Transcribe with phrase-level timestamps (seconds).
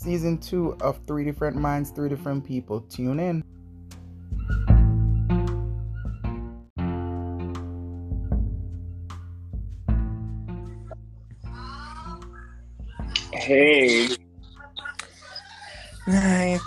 [0.00, 2.80] season two of Three Different Minds, Three Different People.
[2.82, 3.44] Tune in.
[13.32, 14.08] Hey.
[16.06, 16.60] Night.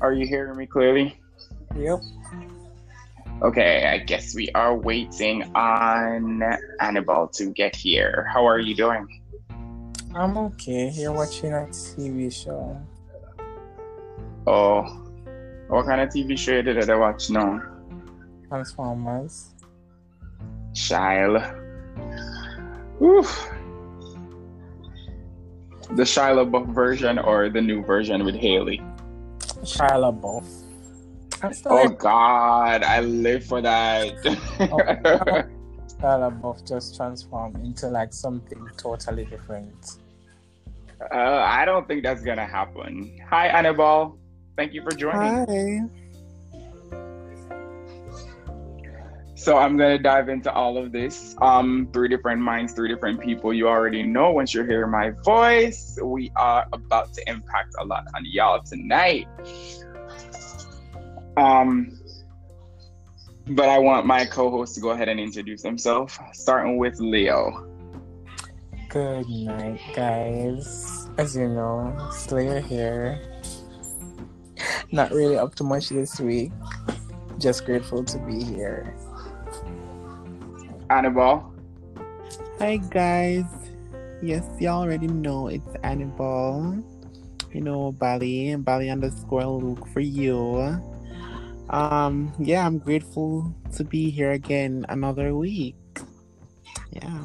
[0.00, 1.20] Are you hearing me clearly?
[1.76, 2.00] Yep.
[3.42, 6.42] Okay, I guess we are waiting on
[6.80, 8.26] Annabelle to get here.
[8.32, 9.06] How are you doing?
[10.16, 10.88] I'm okay.
[10.94, 12.80] You're watching a TV show.
[14.46, 14.82] Oh,
[15.68, 17.60] what kind of TV show did I watch now?
[18.48, 19.50] Transformers.
[20.72, 21.42] Child.
[23.02, 23.50] Oof.
[25.90, 28.80] The Shia LaBeouf version or the new version with Hailee?
[29.68, 30.46] Shia LaBeouf.
[31.66, 34.14] Oh like God, I live for that.
[34.24, 34.78] Oh,
[36.00, 39.98] Shia LaBeouf just transformed into like something totally different.
[41.00, 43.18] Uh, I don't think that's gonna happen.
[43.28, 44.18] Hi, Annabelle.
[44.56, 45.20] Thank you for joining.
[45.20, 45.80] Hi.
[49.34, 51.36] So I'm gonna dive into all of this.
[51.42, 53.52] Um, three different minds, three different people.
[53.52, 58.06] You already know once you hear my voice, we are about to impact a lot
[58.14, 59.28] on y'all tonight.
[61.36, 62.00] Um,
[63.48, 67.75] but I want my co-host to go ahead and introduce himself, starting with Leo.
[68.88, 71.10] Good night, guys.
[71.18, 73.20] As you know, Slayer here.
[74.92, 76.52] Not really up to much this week.
[77.38, 78.94] Just grateful to be here.
[80.88, 81.52] Annabelle.
[82.58, 83.44] Hi guys.
[84.22, 86.82] Yes, y'all already know it's Annabelle.
[87.52, 90.80] You know Bali and Bali underscore Luke for you.
[91.70, 95.74] Um, yeah, I'm grateful to be here again another week.
[96.92, 97.24] Yeah.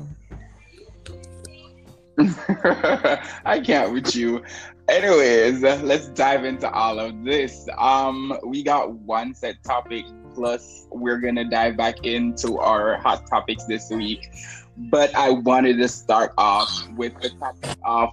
[3.45, 4.43] I can't with you.
[4.89, 7.67] Anyways, let's dive into all of this.
[7.77, 13.65] Um, we got one set topic plus we're gonna dive back into our hot topics
[13.65, 14.29] this week.
[14.77, 18.09] But I wanted to start off with the topic of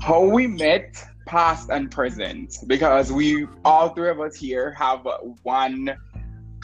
[0.00, 5.06] how we met past and present because we all three of us here have
[5.42, 5.96] one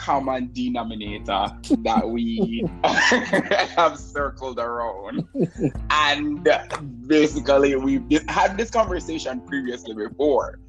[0.01, 1.45] common denominator
[1.83, 5.27] that we have circled around.
[5.91, 6.49] And
[7.07, 10.59] basically, we've had this conversation previously before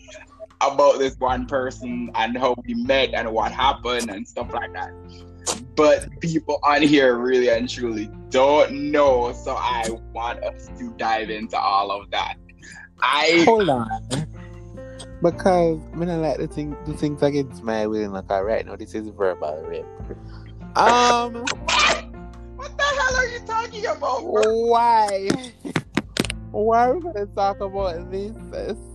[0.61, 4.93] about this one person and how we met and what happened and stuff like that.
[5.77, 11.31] But people on here really and truly don't know, so I want us to dive
[11.31, 12.35] into all of that.
[13.01, 13.89] I Hold on.
[15.23, 18.95] Because I'm gonna let the thing do things against my will like right now this
[18.95, 19.85] is verbal rape.
[20.77, 21.45] Um
[22.57, 24.25] what the hell are you talking about?
[24.25, 25.29] why?
[26.51, 28.37] Why are we gonna talk about this,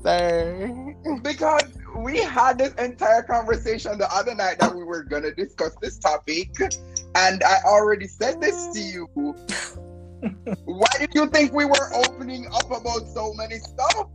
[0.04, 0.94] sir?
[1.24, 1.64] Because
[1.96, 6.52] we had this entire conversation the other night that we were gonna discuss this topic,
[7.16, 9.08] and I already said this to you.
[10.66, 14.08] Why did you think we were opening up about so many stuff?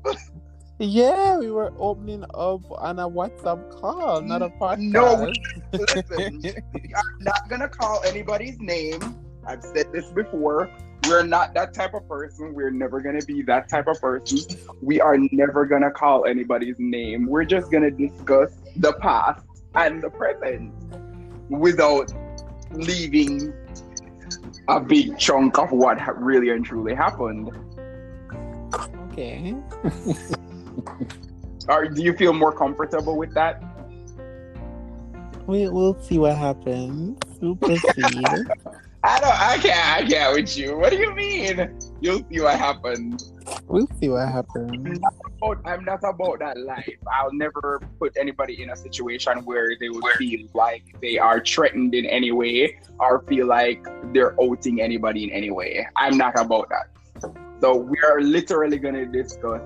[0.83, 4.91] Yeah, we were opening up on a WhatsApp call, not a podcast.
[4.91, 5.33] No,
[5.73, 6.41] Listen,
[6.75, 8.99] we are not gonna call anybody's name.
[9.47, 10.69] I've said this before.
[11.07, 12.53] We're not that type of person.
[12.53, 14.41] We're never gonna be that type of person.
[14.81, 17.27] We are never gonna call anybody's name.
[17.27, 20.73] We're just gonna discuss the past and the present
[21.49, 22.13] without
[22.73, 23.53] leaving
[24.67, 27.53] a big chunk of what really and truly happened.
[29.13, 29.55] Okay.
[31.69, 33.63] Or do you feel more comfortable with that?
[35.47, 37.19] We we'll see what happens.
[37.41, 38.25] We'll proceed.
[39.05, 39.41] I don't.
[39.41, 40.05] I can't.
[40.05, 40.79] I can't with you.
[40.79, 41.77] What do you mean?
[42.01, 43.33] You'll see what happens.
[43.67, 45.01] we'll see what happens.
[45.39, 46.99] about, I'm not about that life.
[47.13, 51.95] I'll never put anybody in a situation where they would feel like they are threatened
[51.95, 55.85] in any way or feel like they're outing anybody in any way.
[55.97, 57.33] I'm not about that.
[57.61, 59.63] So we are literally going to discuss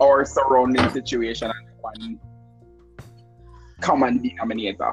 [0.00, 2.20] our surrounding situation and one
[3.80, 4.92] common denominator.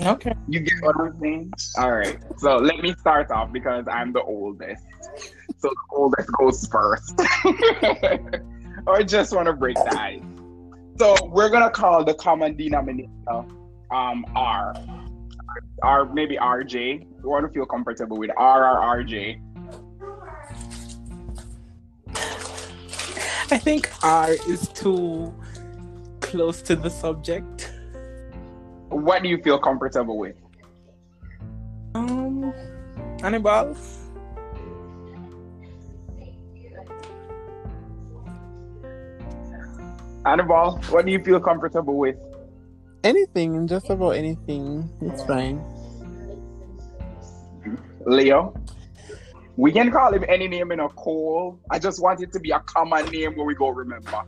[0.00, 0.32] Okay.
[0.46, 1.52] You get what I'm saying?
[1.76, 2.18] All right.
[2.38, 4.84] So let me start off because I'm the oldest.
[5.58, 7.14] So the oldest goes first.
[8.86, 10.22] I just want to break the ice.
[10.98, 13.10] So we're gonna call the common denominator
[13.90, 14.74] um R.
[15.82, 17.00] R maybe RJ.
[17.00, 19.40] You want to feel comfortable with R or RJ.
[23.50, 25.34] I think R is too
[26.20, 27.72] close to the subject.
[28.90, 30.36] What do you feel comfortable with?
[31.94, 32.52] Um,
[33.22, 33.74] Annabelle.
[40.26, 42.16] Annabelle, what do you feel comfortable with?
[43.02, 44.90] Anything, just about anything.
[45.00, 45.64] It's fine.
[48.04, 48.52] Leo.
[49.58, 51.58] We can call him any name in a call.
[51.68, 54.22] I just want it to be a common name where we go remember.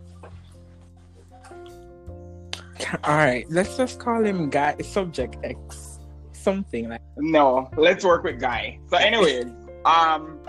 [3.05, 6.00] All right, let's just call him Guy Subject X,
[6.32, 7.00] something like.
[7.17, 8.81] No, let's work with Guy.
[8.88, 9.47] So, anyways,
[9.85, 10.41] um,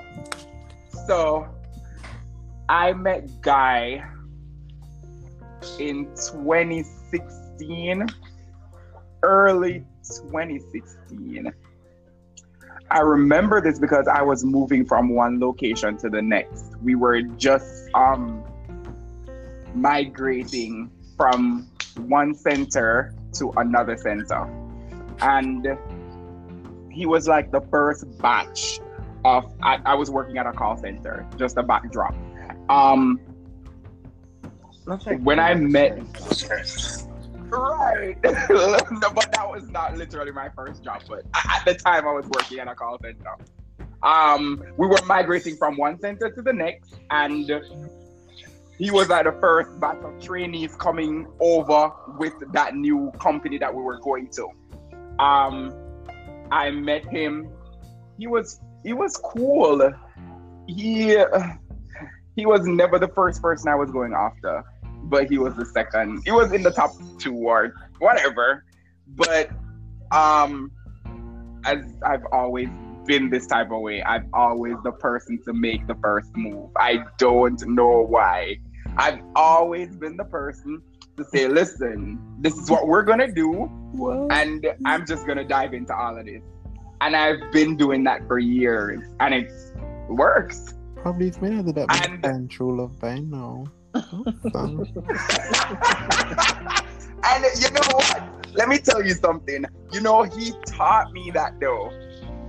[1.06, 1.48] so
[2.68, 4.04] I met Guy
[5.80, 8.08] in 2016,
[9.22, 11.54] early 2016.
[12.92, 16.76] I remember this because I was moving from one location to the next.
[16.84, 18.44] We were just um
[19.74, 24.44] migrating from one center to another center.
[25.22, 25.78] And
[26.92, 28.82] he was like the first batch
[29.24, 32.14] of I, I was working at a call center, just a backdrop.
[32.70, 33.22] Um
[35.22, 35.98] when I met
[37.52, 38.18] Right.
[38.22, 41.04] but that was not literally my first job.
[41.08, 43.36] But at the time, I was working at a call center.
[44.04, 47.52] Um, we were migrating from one center to the next, and
[48.78, 53.74] he was like the first batch of trainees coming over with that new company that
[53.74, 54.48] we were going to.
[55.20, 55.74] Um,
[56.52, 57.52] I met him.
[58.18, 59.92] He was he was cool.
[60.68, 61.18] He
[62.36, 64.64] he was never the first person I was going after
[65.04, 66.22] but he was the second.
[66.26, 68.66] He was in the top two or whatever.
[69.08, 69.50] But
[70.12, 70.72] um,
[71.66, 72.70] as I've always
[73.06, 76.70] been this type of way, I'm always the person to make the first move.
[76.78, 78.58] I don't know why.
[78.98, 80.82] I've always been the person
[81.18, 83.52] to say, listen, this is what we're gonna do,
[83.94, 84.32] what?
[84.32, 86.42] and I'm just gonna dive into all of this.
[87.02, 89.52] And I've been doing that for years, and it
[90.08, 90.76] works.
[90.98, 93.66] Probably it's made of that and, true love by now.
[93.94, 94.06] and
[97.60, 98.24] you know what?
[98.54, 99.66] Let me tell you something.
[99.92, 101.92] You know, he taught me that though.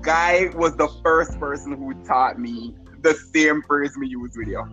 [0.03, 4.69] Guy was the first person who taught me the same phrase me use video.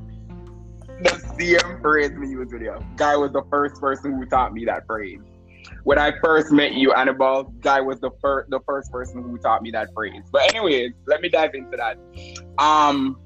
[1.01, 2.83] The same phrase me use video.
[2.95, 5.19] Guy was the first person who taught me that phrase.
[5.83, 9.61] When I first met you, Annabelle, Guy was the first the first person who taught
[9.61, 10.23] me that phrase.
[10.31, 11.97] But anyways, let me dive into that.
[12.57, 13.19] Um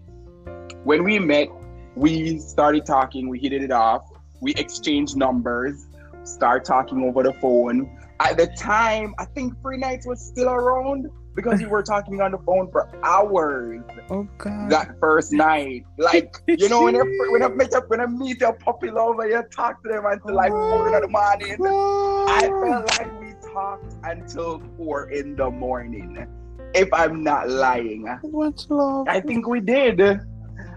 [0.83, 1.47] when we met,
[1.95, 4.03] we started talking, we hit it off,
[4.41, 5.87] we exchanged numbers,
[6.23, 7.97] start talking over the phone.
[8.19, 12.31] At the time, I think Free Nights was still around because we were talking on
[12.31, 13.81] the phone for hours.
[14.09, 14.69] Oh God!
[14.69, 18.41] That first night, like you know, when I when I meet up when I meet
[18.41, 21.57] a puppy lover, you talk to them until like four in the morning.
[21.59, 22.43] Oh, God.
[22.43, 26.27] I felt like we talked until four in the morning.
[26.73, 29.07] If I'm not lying, what's love?
[29.07, 30.19] I think we did.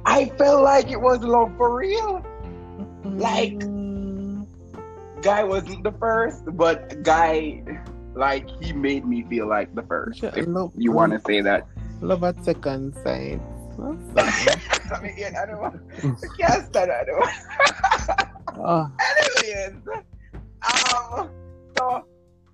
[0.07, 2.25] I felt like it was love for real.
[3.05, 3.59] Like,
[5.21, 7.63] guy wasn't the first, but guy,
[8.15, 10.23] like, he made me feel like the first.
[10.23, 11.67] Love, you want to say that.
[12.01, 13.41] Love at second sight.
[14.17, 16.89] I mean, yeah, I don't want to cast that.
[16.89, 18.59] I don't.
[18.59, 18.91] oh.
[19.43, 19.75] Anyways,
[20.95, 21.31] um,
[21.77, 22.07] so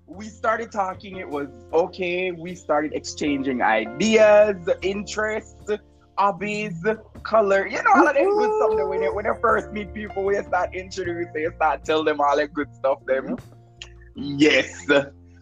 [0.07, 1.17] we started talking.
[1.17, 2.31] It was okay.
[2.31, 5.71] We started exchanging ideas, interests
[6.17, 6.85] hobbies,
[7.23, 9.93] color, you know, all of them good stuff that when you, when you first meet
[9.93, 13.37] people, you start introducing, you start tell them all the good stuff them.
[14.15, 14.85] Yes.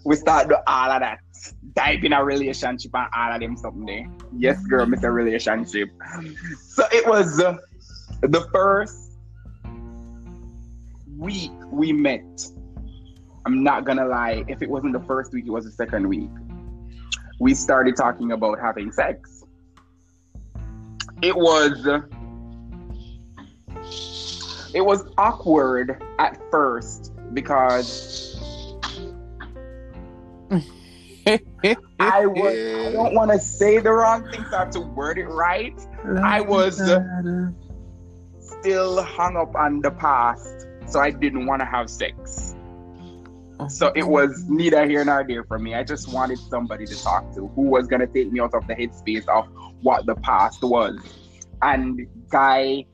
[0.04, 1.20] We start do all of that.
[1.76, 4.20] Dive in a relationship and all of them something.
[4.38, 5.90] Yes, girl, Miss a relationship.
[6.70, 7.58] So it was uh,
[8.22, 9.18] the first
[11.18, 12.24] week we met.
[13.46, 16.30] I'm not gonna lie, if it wasn't the first week, it was the second week.
[17.40, 19.41] We started talking about having sex
[21.22, 21.86] it was
[24.74, 28.36] it was awkward at first because
[32.00, 35.20] I was I don't want to say the wrong thing, so I have to word
[35.20, 35.80] it right.
[36.24, 36.78] I was
[38.40, 42.56] still hung up on the past, so I didn't want to have sex.
[43.70, 45.76] So it was neither here nor there for me.
[45.76, 48.76] I just wanted somebody to talk to who was gonna take me out of the
[48.76, 49.48] headspace of
[49.82, 50.98] what the past was.
[51.62, 52.86] And Guy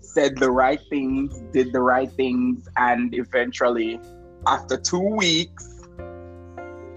[0.00, 4.00] said the right things, did the right things, and eventually,
[4.46, 5.80] after two weeks,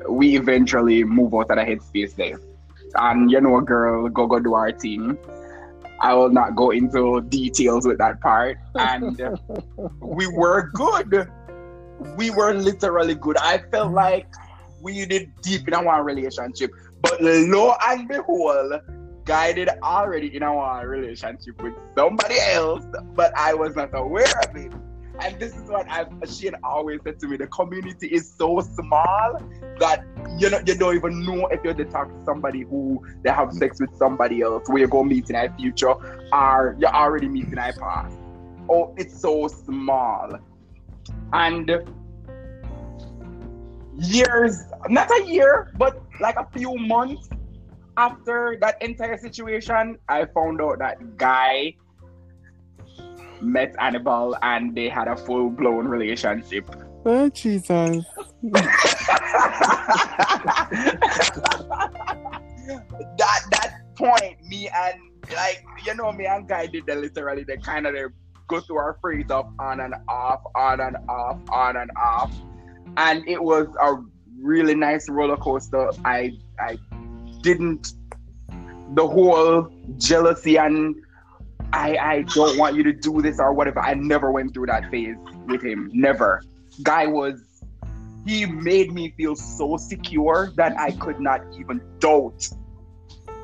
[0.08, 2.40] we eventually move out of the headspace there.
[2.96, 5.18] And you know, girl, go go do our thing.
[6.02, 8.58] I will not go into details with that part.
[8.76, 9.20] And
[10.00, 11.30] we were good.
[12.16, 13.38] We were literally good.
[13.38, 13.96] I felt mm-hmm.
[13.96, 14.28] like
[14.82, 16.72] we did deep in our relationship.
[17.02, 18.74] But lo and behold,
[19.26, 24.74] guided already in our relationship with somebody else, but I was not aware of it.
[25.22, 29.42] and this is what I've Shane always said to me: the community is so small
[29.80, 30.04] that
[30.38, 33.54] you know you don't even know if you're to talk to somebody who they have
[33.54, 35.94] sex with somebody else, where you go meet in our future,
[36.34, 38.18] or you're already meeting our past.
[38.70, 40.38] Oh, it's so small,
[41.34, 41.72] and
[43.98, 47.30] years, not a year, but like a few months
[47.98, 51.76] after that entire situation, I found out that guy
[53.42, 56.70] met Annabelle and they had a full blown relationship.
[57.06, 58.06] Oh, Jesus.
[63.18, 65.00] that that point, me and
[65.36, 68.10] like you know me and Guy did the literally the kind of the
[68.50, 72.34] go through our phrase of on and off, on and off, on and off,
[72.98, 73.96] and it was a
[74.42, 75.92] really nice roller coaster.
[76.04, 76.78] I I
[77.42, 77.94] didn't
[78.96, 80.96] the whole jealousy and
[81.72, 83.80] I I don't want you to do this or whatever.
[83.80, 85.16] I never went through that phase
[85.48, 85.90] with him.
[85.94, 86.42] Never.
[86.84, 87.42] Guy was
[88.26, 92.48] he made me feel so secure that I could not even doubt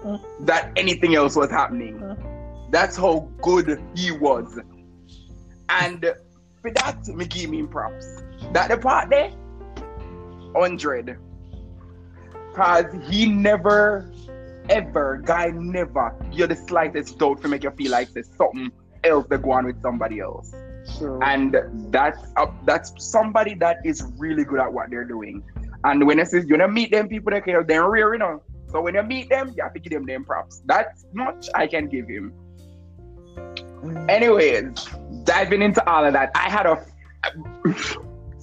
[0.03, 0.21] mm.
[0.41, 1.99] that anything else was happening.
[1.99, 2.71] Mm.
[2.71, 4.59] That's how good he was.
[5.69, 6.13] And
[6.61, 8.23] for that, me give him props.
[8.53, 11.17] That the part there, 100.
[12.49, 14.11] Because he never,
[14.69, 18.71] ever, guy never, you're the slightest doubt to make you feel like there's something
[19.03, 20.53] else that go on with somebody else.
[20.97, 21.19] True.
[21.21, 21.57] And
[21.91, 25.43] that's uh, that's somebody that is really good at what they're doing.
[25.83, 28.41] And when I say you're gonna meet them people that care, they're rare, you know.
[28.69, 30.61] So when you meet them, you have to give them them props.
[30.65, 32.33] That's much I can give him.
[34.09, 34.87] Anyways,
[35.25, 36.85] diving into all of that, I had a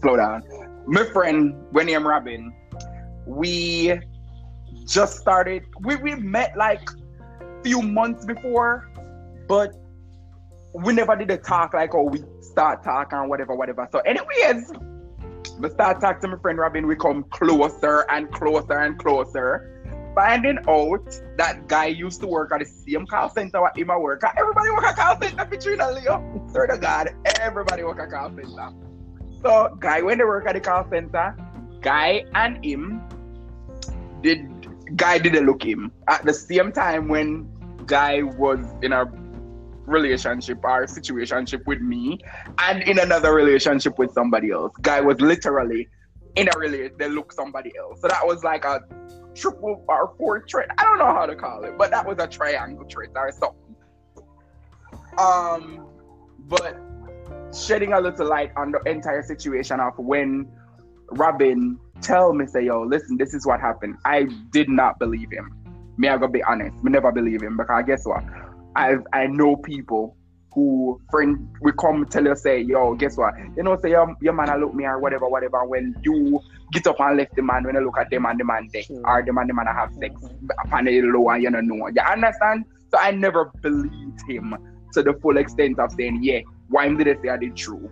[0.00, 0.42] slow down.
[0.86, 2.52] My friend, when named Robin,
[3.26, 3.98] we
[4.86, 5.64] just started.
[5.80, 6.86] We we met like
[7.62, 8.90] few months before,
[9.48, 9.72] but
[10.74, 13.88] we never did a talk like oh we start talking and whatever, whatever.
[13.92, 14.72] So, anyways,
[15.58, 16.86] we start talking to my friend Robin.
[16.86, 19.81] We come closer and closer and closer.
[20.14, 23.98] Finding out that guy used to work at the same call center where him a
[23.98, 24.38] work at.
[24.38, 26.48] Everybody work at call center, Katrina Leo.
[26.50, 27.08] Swear to God,
[27.40, 28.72] everybody work at call center.
[29.42, 31.36] So, guy when they work at the call center,
[31.80, 33.02] guy and him
[34.22, 34.48] did
[34.96, 37.48] guy didn't look him at the same time when
[37.86, 39.06] guy was in a
[39.86, 42.18] relationship or situationship with me
[42.58, 44.72] and in another relationship with somebody else.
[44.80, 45.88] Guy was literally
[46.36, 48.00] in a relationship, they look somebody else.
[48.00, 48.80] So that was like a
[49.34, 50.68] triple or four trait.
[50.78, 53.76] I don't know how to call it, but that was a triangle trait or something.
[55.18, 55.86] Um,
[56.48, 56.76] but
[57.54, 60.48] shedding a little light on the entire situation of when
[61.10, 63.96] Robin tell me say, yo, listen, this is what happened.
[64.04, 65.52] I did not believe him.
[65.98, 66.82] Me, I gotta be honest.
[66.82, 68.24] Me never believe him because guess what?
[68.74, 70.16] I I know people
[70.54, 73.34] who friend we come tell you say, yo, guess what?
[73.56, 75.64] You know, say your, your man look me or whatever, whatever.
[75.64, 76.40] When you
[76.72, 78.82] get up and left the man, when you look at them and the man there,
[78.82, 79.02] Sure.
[79.04, 80.46] or the man the man a have sex mm-hmm.
[80.64, 81.88] upon the low and you don't know.
[81.88, 82.64] You understand?
[82.90, 84.54] So I never believed him
[84.92, 87.90] to the full extent of saying, yeah, why did they say I did true?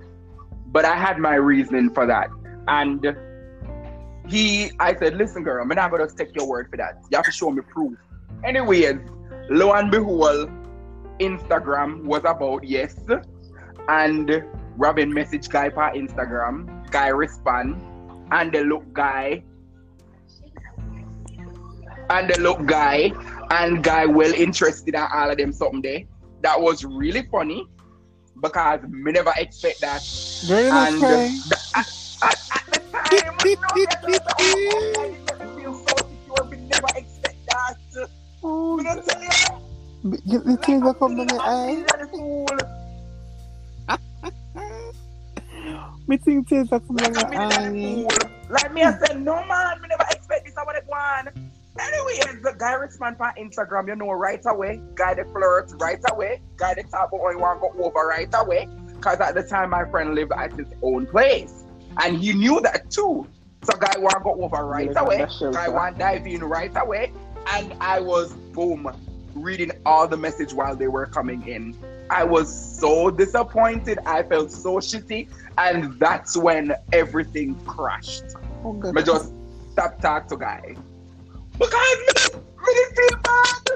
[0.66, 2.28] But I had my reasoning for that.
[2.68, 3.16] And
[4.28, 6.99] he I said, listen, girl, I'm not gonna take your word for that.
[7.10, 7.99] You have to show me proof.
[8.44, 8.99] Anyways,
[9.49, 10.50] lo and behold,
[11.18, 12.96] Instagram was about yes.
[13.88, 14.44] And
[14.76, 16.90] Robin message guy per Instagram.
[16.90, 17.80] Guy respond.
[18.32, 19.42] And the look guy.
[22.10, 23.12] And the look guy.
[23.50, 26.02] And guy well interested in all of them something there.
[26.42, 27.66] That was really funny.
[28.40, 30.02] Because me never expect that.
[30.46, 31.87] Very And nice the- at,
[32.22, 36.44] at, at the time, we know that was the whole time, I feel so secure.
[36.50, 37.76] We never expect that.
[38.42, 40.18] Oh, We don't tell you.
[40.25, 41.84] you, the tears are coming in my eyes.
[46.10, 48.08] Me think tears are coming in Like, I mean,
[48.48, 50.56] like me, I said, no man, we never expect this.
[50.56, 51.28] I want it one.
[51.78, 54.80] Anyway, the guy respond on Instagram, you know, right away.
[54.96, 56.40] Guy the flirt right away.
[56.56, 58.68] Guy the talk about want to go over right away.
[58.96, 61.62] Because at the time, my friend lived at his own place.
[62.02, 63.28] And he knew that too.
[63.62, 65.24] So guy want to go over right on away.
[65.52, 67.12] Guy want dive in right away.
[67.52, 68.90] And I was, boom,
[69.34, 71.76] reading all the message while they were coming in.
[72.10, 73.98] I was so disappointed.
[74.04, 75.28] I felt so shitty.
[75.58, 78.24] And that's when everything crashed.
[78.64, 78.94] Oh, God.
[78.94, 79.32] Me just
[79.72, 80.76] stop talk to guy.
[81.58, 83.68] Because me, me didn't feel bad.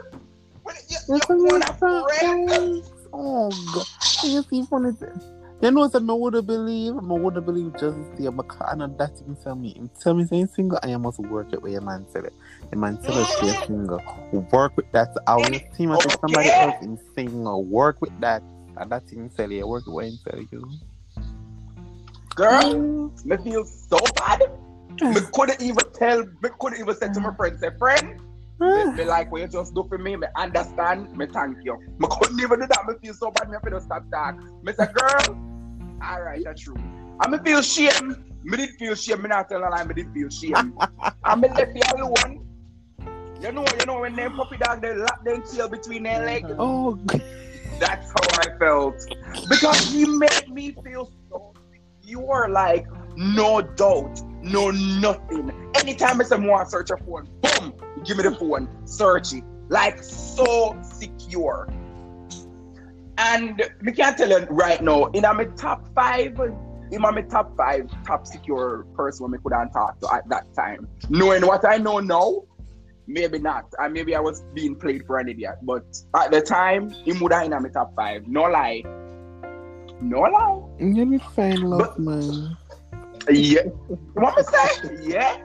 [0.63, 2.21] When you, you wanna little break.
[2.21, 2.91] guys.
[3.13, 3.87] Oh God!
[4.25, 5.21] You see, funny thing.
[5.63, 6.99] You know, what I would have believed.
[6.99, 8.29] I would have believed just the
[8.67, 9.81] I know that him tell me.
[10.03, 12.35] Tell me saying single, and you must work it where your man said it.
[12.73, 14.01] Your man said it, you're single.
[14.53, 15.15] Work with that.
[15.27, 16.61] I will see my somebody Okay.
[16.61, 17.65] else in single.
[17.65, 18.43] Work with that.
[18.77, 19.67] And that thing tell you.
[19.67, 20.71] Work it where him tell you.
[22.35, 23.25] Girl, mm.
[23.25, 24.43] me feel so bad.
[25.01, 28.21] Me couldn't even tell, me couldn't even say to my friend, say, friend,
[28.61, 28.93] me, ah.
[28.93, 31.79] me like what you just do for me, me understand, me thank you.
[31.99, 34.37] Me couldn't even do that, me feel so bad, me have to stop that.
[34.63, 35.39] Me say, girl,
[36.03, 36.77] alright, that's true.
[37.21, 38.25] I me feel shame.
[38.43, 40.77] Me did feel shame, me not tell a lie, me did feel shame.
[41.25, 42.47] and me left the alone.
[43.45, 46.51] You know, you know when them puppy dog they lap them tail between their legs.
[46.59, 46.99] Oh,
[47.79, 48.95] That's how I felt.
[49.51, 51.53] Because he made me feel so
[52.03, 52.87] You secure, like
[53.17, 55.53] no doubt, no nothing.
[55.75, 59.45] Anytime I say want to search your phone, boom, give me the phone, search it.
[59.69, 61.69] Like so secure.
[63.19, 66.41] And we can't tell you right now, in my top five,
[66.91, 70.89] in my top five top secure person we could have talked to at that time.
[71.11, 72.45] Knowing what I know now,
[73.07, 73.65] maybe not.
[73.79, 75.57] And maybe I was being played for an idiot.
[75.63, 75.85] But
[76.17, 78.27] at the time, he would have in my top five.
[78.27, 78.83] No lie.
[80.01, 80.63] No lie.
[80.79, 82.57] you need find love, man.
[83.31, 83.63] Yeah.
[84.15, 84.97] What me say?
[85.03, 85.39] Yeah.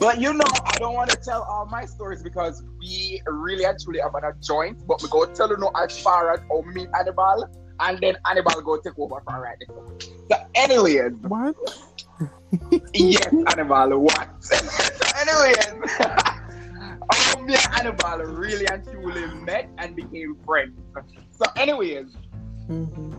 [0.00, 4.00] But you know, I don't want to tell all my stories because we really actually
[4.00, 4.84] have a joint.
[4.86, 7.48] But we go tell you know as far as how me Annabelle,
[7.80, 9.56] and then Annabelle go take over for right.
[10.30, 11.54] So, anyways, What?
[12.94, 14.28] yes, Annabelle, what?
[14.40, 14.56] so,
[15.20, 15.98] anyways,
[17.42, 20.78] me and Annabelle really and truly met and became friends.
[21.32, 22.16] So, anyways,
[22.68, 23.14] Mhm.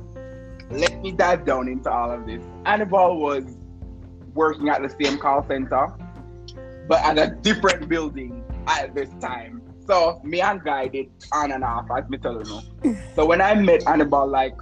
[0.72, 2.42] let me dive down into all of this.
[2.66, 3.44] Annabelle was
[4.34, 5.88] working at the same call center,
[6.88, 9.62] but at a different building at this time.
[9.88, 12.96] So me and Guy did on and off, as me tell you know.
[13.16, 14.56] So when I met Annabelle like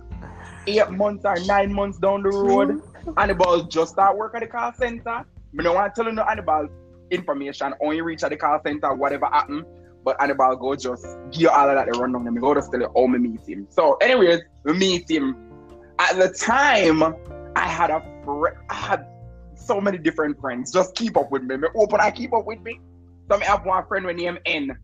[0.68, 2.82] eight months or nine months down the road,
[3.18, 5.24] Annabelle just started work at the call center.
[5.54, 6.68] Me no want to tell you no Annabelle
[7.12, 9.66] information, only reach at the call center, whatever happen.
[10.04, 12.80] But Annabelle go just give all of that the rundown and me go to tell
[12.82, 13.68] you how me meet him.
[13.70, 15.36] So anyways, we meet him.
[16.00, 17.02] At the time,
[17.56, 19.08] I had a fr- I had
[19.56, 20.72] so many different friends.
[20.74, 21.56] Just keep up with me.
[21.56, 22.80] Me open, I keep up with me.
[23.32, 24.78] So I have one friend with name N.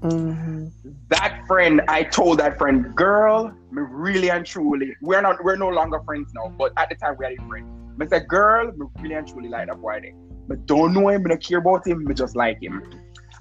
[0.00, 0.72] Mhm.
[1.08, 5.68] That friend, I told that friend, girl, me really and truly, we're not, we're no
[5.68, 7.66] longer friends now, but at the time we had a friend.
[8.00, 10.00] I said, girl, me really and truly like that boy.
[10.00, 10.12] there.
[10.48, 12.82] Me don't know him, me don't care about him, me just like him.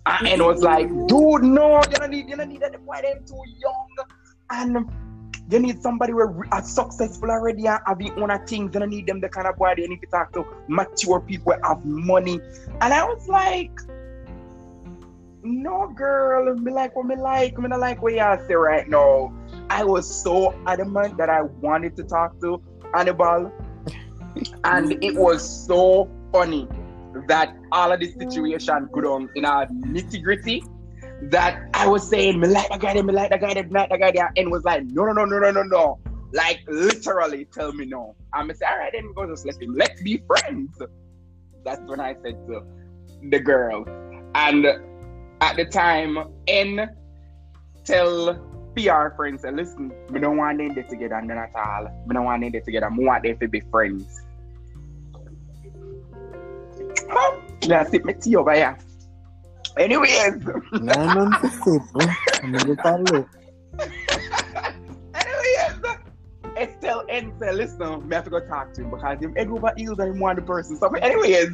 [0.05, 2.99] And N was like, dude, no, you don't need, you don't need that boy.
[3.01, 3.95] Them too young,
[4.49, 4.89] and
[5.49, 8.73] you need somebody who are successful already and have own things.
[8.73, 11.53] You don't need them the kind of boy they need to talk to mature people
[11.63, 12.39] have money.
[12.81, 13.71] And I was like,
[15.43, 17.57] no, girl, me like what me like.
[17.57, 19.33] Me not like what y'all say right now.
[19.69, 22.61] I was so adamant that I wanted to talk to
[22.93, 23.51] Annabelle,
[24.63, 26.67] and it was so funny
[27.27, 30.63] that all of this situation go down um, in our nitty gritty.
[31.23, 33.99] That I was saying, me like that guy, me like that guy, me like that
[33.99, 35.99] guy, there, and was like, no, no, no, no, no, no, no.
[36.33, 38.15] Like literally tell me no.
[38.33, 39.73] I'm say, all right, then go just let him.
[39.75, 40.79] Let's be friends.
[41.63, 42.63] That's when I said to
[43.29, 43.85] the girl,
[44.35, 44.65] and
[45.41, 46.89] at the time, N
[47.83, 48.35] tell
[48.75, 51.87] PR friends, say, listen, we don't want them together and then at all.
[52.05, 52.89] We don't want them together.
[52.95, 54.21] We want them to be friends.
[57.09, 57.37] Huh?
[57.67, 58.77] Now sip my tea over here.
[59.77, 60.35] Anyways,
[60.73, 61.81] Nine months to sip.
[62.43, 63.27] I'm gonna get that look.
[65.13, 65.97] anyways,
[66.57, 69.71] Estelle N say, listen, me have to go talk to him because him head over
[69.77, 70.77] heels and him want the person.
[70.77, 71.49] So anyways,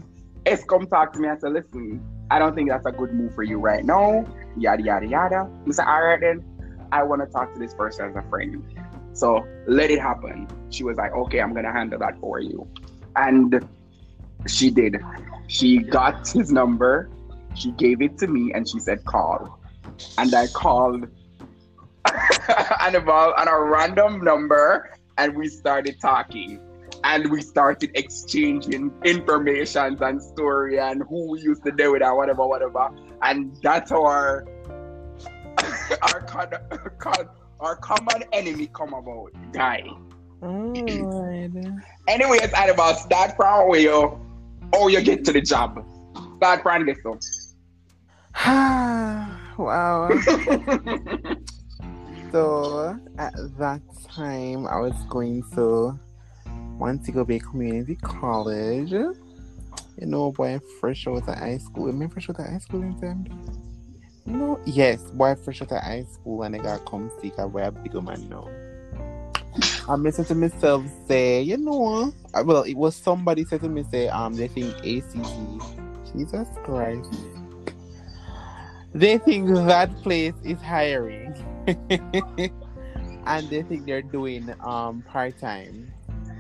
[0.46, 3.36] S come talk to me and say, listen, I don't think that's a good move
[3.36, 4.26] for you right now.
[4.58, 5.50] Yada yada yada.
[5.68, 6.44] I say, all right then.
[6.94, 8.64] I want to talk to this person as a friend.
[9.14, 10.48] So let it happen.
[10.70, 12.68] She was like, okay, I'm gonna handle that for you.
[13.16, 13.68] And
[14.48, 14.98] she did.
[15.48, 17.10] She got his number,
[17.56, 19.60] she gave it to me, and she said, call.
[20.18, 21.08] And I called
[22.82, 26.60] Annabelle on a random number, and we started talking.
[27.06, 32.16] And we started exchanging information and story and who we used to do with and
[32.16, 32.90] whatever, whatever.
[33.22, 34.46] And that's how our
[36.02, 36.54] our con-
[37.00, 37.30] con-
[37.60, 39.84] our common enemy come about, guy.
[40.42, 41.52] Oh, Alright.
[42.08, 44.20] Anyways, Annabelle, start from where you,
[44.74, 45.86] oh, you get to the job.
[46.38, 47.20] Start from this one.
[49.58, 50.10] wow.
[52.34, 56.00] So at that time, I was going to
[56.80, 58.90] Montego Bay Community College.
[58.90, 59.16] You
[60.00, 61.90] know, boy, fresh out of high school.
[61.90, 63.28] Am I fresh out of high school in time?
[64.26, 67.38] No, yes, boy, fresh out of high school, and I got come sick.
[67.38, 68.50] I wear a bigger man now.
[69.88, 72.14] I listened to myself say, you know,
[72.46, 75.64] well, it was somebody said to me, say, um, they think ACG,
[76.14, 77.10] Jesus Christ,
[78.94, 81.36] they think that place is hiring,
[83.26, 85.94] and they think they're doing um part time.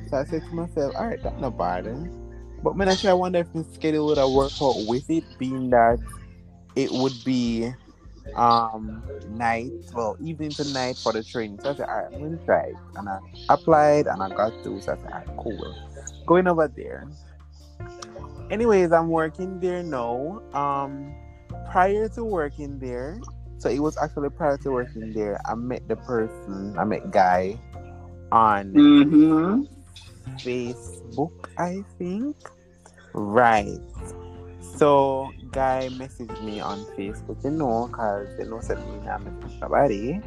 [0.10, 1.88] So I said to myself, all right, that's not bad.
[1.88, 1.96] eh?"
[2.64, 5.70] But when actually I wonder if the schedule would have worked out with it, being
[5.72, 6.00] that
[6.76, 7.74] it would be
[8.36, 11.60] um night, well, evening to night for the training.
[11.60, 12.80] So I said, all right, I'm to try it.
[12.96, 14.82] And I applied and I got through.
[14.82, 15.76] So I said, all right, cool.
[16.26, 17.10] Going over there.
[18.50, 20.42] Anyways, I'm working there now.
[20.54, 21.16] Um,
[21.66, 23.24] prior to working there,
[23.58, 27.60] so it was actually prior to working there, I met the person, I met Guy
[28.32, 29.64] on Mm-hmm.
[30.44, 32.36] Facebook, I think.
[33.14, 33.80] Right.
[34.76, 39.58] So, guy messaged me on Facebook, you know, because they know said me not message
[39.62, 40.20] nobody.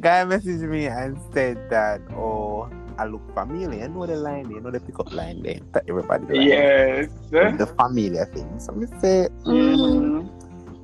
[0.00, 3.80] guy messaged me and said that, oh, I look familiar.
[3.80, 5.60] You know the line there, you know the pickup line there.
[5.72, 7.08] That everybody like, Yes.
[7.30, 8.58] The familiar thing.
[8.58, 9.76] So, me say, mm.
[9.76, 10.30] Mhm.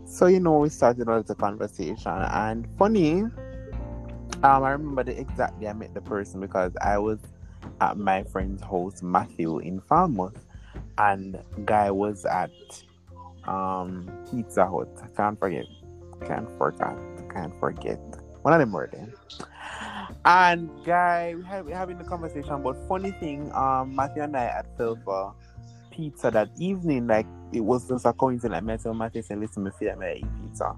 [0.07, 3.33] So you know, we started a little conversation, and funny, um,
[4.42, 7.18] I remember the exact day I met the person because I was
[7.81, 10.44] at my friend's house, Matthew, in Falmouth,
[10.98, 12.50] and guy was at
[13.44, 14.88] um Pizza Hut.
[15.02, 15.66] I can't forget,
[16.26, 16.96] can't forget,
[17.33, 18.00] can't forget.
[18.42, 19.09] One of them were there.
[20.24, 24.44] And guy, we had we having a conversation, but funny thing, um, Matthew and I
[24.44, 25.35] had fell for
[25.90, 27.07] pizza that evening.
[27.07, 28.57] Like it was just a coincidence.
[28.57, 30.74] I met him, Matthew said, "Listen, me feel I eat pizza."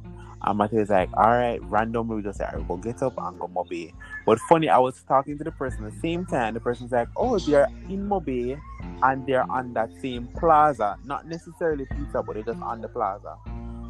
[0.46, 3.14] And Matthew was like, "All right." Randomly, we just said, "I will go get up
[3.16, 3.92] and go MoBay."
[4.26, 6.54] But funny, I was talking to the person at the same time.
[6.54, 8.60] The person's like, "Oh, they're in MoBay,
[9.02, 10.98] and they're on that same plaza.
[11.04, 13.36] Not necessarily pizza, but they're just on the plaza."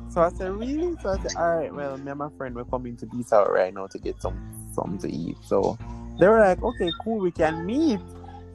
[0.08, 1.74] So I said, "Really?" So I said, "All right.
[1.74, 4.38] Well, me and my friend we're coming to Hut right now to get some
[4.72, 5.76] something to eat." So
[6.20, 7.18] they were like, "Okay, cool.
[7.18, 8.00] We can meet."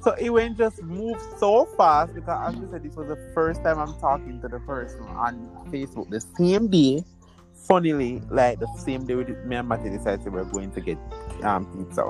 [0.01, 3.61] So it went just moved so fast because as I said, this was the first
[3.61, 7.03] time I'm talking to the person on Facebook the same day.
[7.69, 10.81] Funnily, like the same day we did, me and Matty decided we were going to
[10.81, 10.97] get
[11.43, 12.09] um pizza.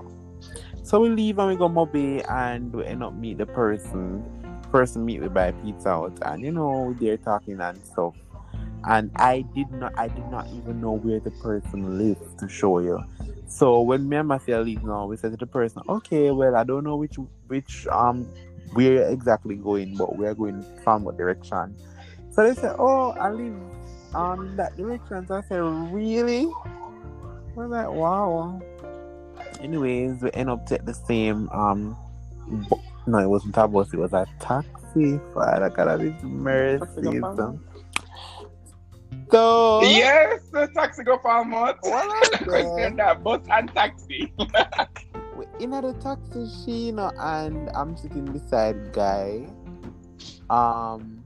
[0.84, 4.24] So we leave and we go MoBay and we end up meet the person.
[4.72, 8.15] Person meet we buy pizza out and you know they're talking and stuff.
[8.86, 12.80] And I did not I did not even know where the person lived to show
[12.80, 13.04] you.
[13.50, 16.63] So when me and Matthew leave now, we said to the person, okay, well, I
[16.63, 17.17] don't know which
[17.48, 18.32] which um
[18.74, 21.76] we're exactly going, but we're going from what direction.
[22.32, 23.56] So they said, oh, I live
[24.13, 25.28] um in that direction.
[25.28, 26.52] So I said, really?
[27.56, 28.62] We're like, wow.
[29.62, 31.98] Anyways, we end up take the same um.
[32.48, 33.93] Bu- no, it wasn't a bus.
[33.93, 35.19] It was a taxi.
[35.34, 37.19] Father God, have His mercy.
[39.32, 41.78] So Yes, the taxi go for a month.
[41.82, 44.32] What else, Question that bus and taxi.
[45.36, 49.48] we in the taxi, she, you know, and I'm sitting beside guy.
[50.50, 51.18] Um,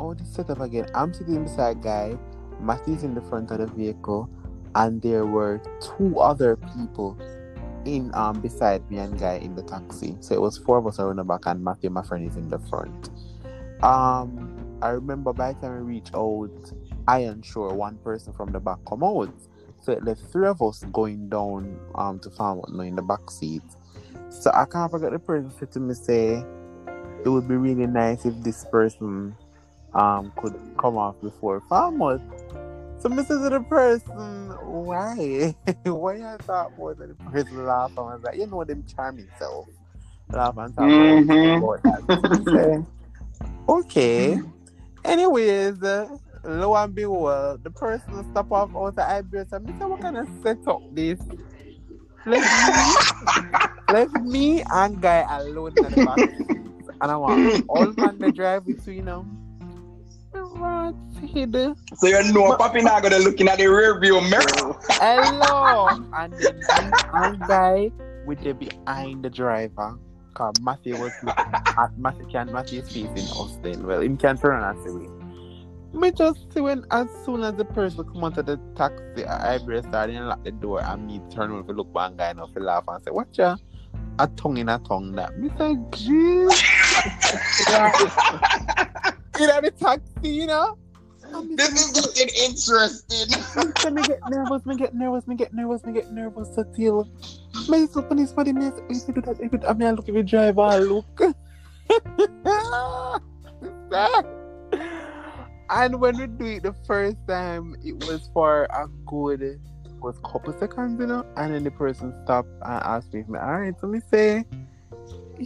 [0.00, 0.86] oh, this setup again.
[0.94, 2.16] I'm sitting beside guy.
[2.60, 4.28] Matthew's in the front of the vehicle,
[4.74, 7.18] and there were two other people
[7.86, 10.16] in um beside me and guy in the taxi.
[10.20, 12.48] So it was four of us around the back, and Matthew, my friend, is in
[12.48, 13.10] the front.
[13.82, 16.72] Um, I remember by the time we reach out,
[17.08, 19.32] I am sure one person from the back come out.
[19.82, 23.62] So it left three of us going down um to farm in the back seat.
[24.28, 26.44] So I can't forget the person said to me say
[27.24, 29.34] it would be really nice if this person
[29.94, 32.20] um could come off before farmers.
[33.00, 35.54] So to the person, why?
[35.84, 39.28] why I thought more than the person laugh and was like, you know them charming
[39.38, 39.68] self.
[40.30, 41.58] Laugh and talk Mhm.
[41.58, 42.44] about that.
[42.44, 42.84] Say,
[43.68, 44.38] okay.
[45.02, 46.08] Anyways, uh,
[46.44, 50.18] lo and behold, the person stop off out the eyebrows and me say, what kind
[50.18, 51.18] of set up this?
[52.26, 56.20] Let me, me and guy alone in the back.
[57.00, 59.39] And I want all man the drive between them.
[60.32, 64.76] So you know, Papi now gonna looking at the rear view mirror.
[64.90, 65.88] Hello!
[66.14, 66.60] And then
[67.14, 67.90] and guy
[68.26, 69.98] with the behind the driver.
[70.34, 73.86] Cause Matthew was looking at Matthew can Matthew is facing us then.
[73.86, 74.90] Well him can turn and say.
[75.92, 79.80] Me just see when as soon as the person come onto the taxi I eyebrow
[79.82, 82.84] started and lock the door and me turn over look one guy and fi laugh
[82.86, 83.56] and say, What ya?
[84.20, 85.36] A tongue in a tongue that.
[85.38, 85.76] Me say,
[89.40, 89.58] jeez.
[89.58, 90.76] In the taxi, you know?
[91.32, 93.28] And This is getting interesting.
[93.78, 97.08] so me get nervous, me get nervous, me get nervous, me get nervous so till
[97.68, 98.74] me so funny funny me if
[99.08, 101.20] you do that, if you, I mean I look if you drive I look.
[105.70, 109.60] and when we do it the first time it was for a good it
[110.00, 113.38] was couple seconds, you know, and then the person stopped and asked me if me
[113.38, 114.44] alright, so me say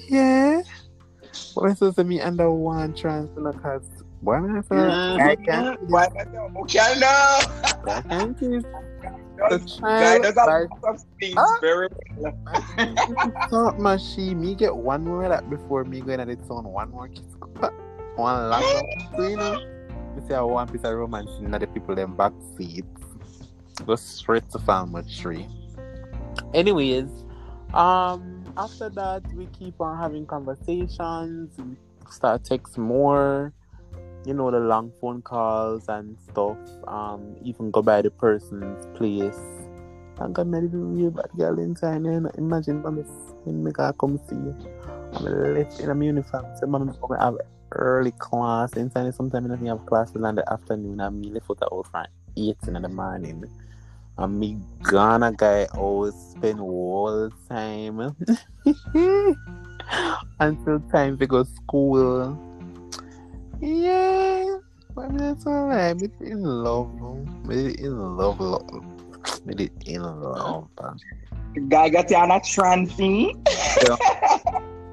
[0.09, 0.63] yeah.
[1.65, 2.95] I supposed to me under one
[3.37, 3.83] you know, cause
[4.21, 4.63] why am I
[5.21, 6.57] I can't Why not?
[6.63, 7.39] Okay, now.
[7.87, 8.65] I can't kiss.
[9.37, 11.59] The Guy does a like, lot of things Ah.
[11.61, 11.89] very
[13.51, 17.09] thought machine, me get one more that before me going at its own one more
[17.09, 17.25] kiss.
[18.17, 18.65] One last
[19.17, 19.59] so you know.
[20.17, 22.87] Me say I want piece of romance in the people them back seats.
[23.85, 25.49] Go straight to Falmouth tree.
[26.55, 27.11] Anyways,
[27.75, 31.77] um after that we keep on having conversations, we
[32.11, 33.53] start text more,
[34.25, 36.59] you know, the long phone calls and stuff.
[36.87, 39.39] Um, even go by the person's place.
[40.21, 43.03] I got married to a real bad girl inside and imagine me
[43.45, 44.55] when me gonna come see you.
[45.15, 46.47] I'm left in a uniform.
[46.57, 47.39] So I'm gonna have
[47.73, 49.13] early class in China.
[49.13, 52.57] sometimes I I have classes in the afternoon I'm left out the old friend eight
[52.67, 53.45] in the morning.
[54.17, 58.15] And me gonna guy always spend all the time
[60.39, 62.39] until time to go school.
[63.61, 64.59] Yeah,
[64.95, 65.97] but I mean, that's alright.
[65.97, 66.95] Me in love,
[67.47, 68.85] me in love, love.
[69.45, 70.69] Me in love.
[71.69, 73.35] Guy got you on a transy.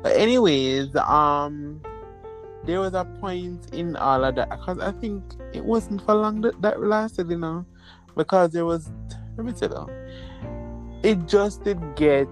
[0.02, 1.80] But anyways, um,
[2.66, 6.42] there was a point in all of that because I think it wasn't for long
[6.42, 7.66] that, that lasted, you know,
[8.16, 8.92] because there was.
[9.38, 12.28] Let me tell you, it just did get.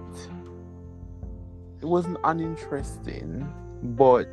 [1.80, 3.48] It wasn't uninteresting,
[3.82, 4.28] but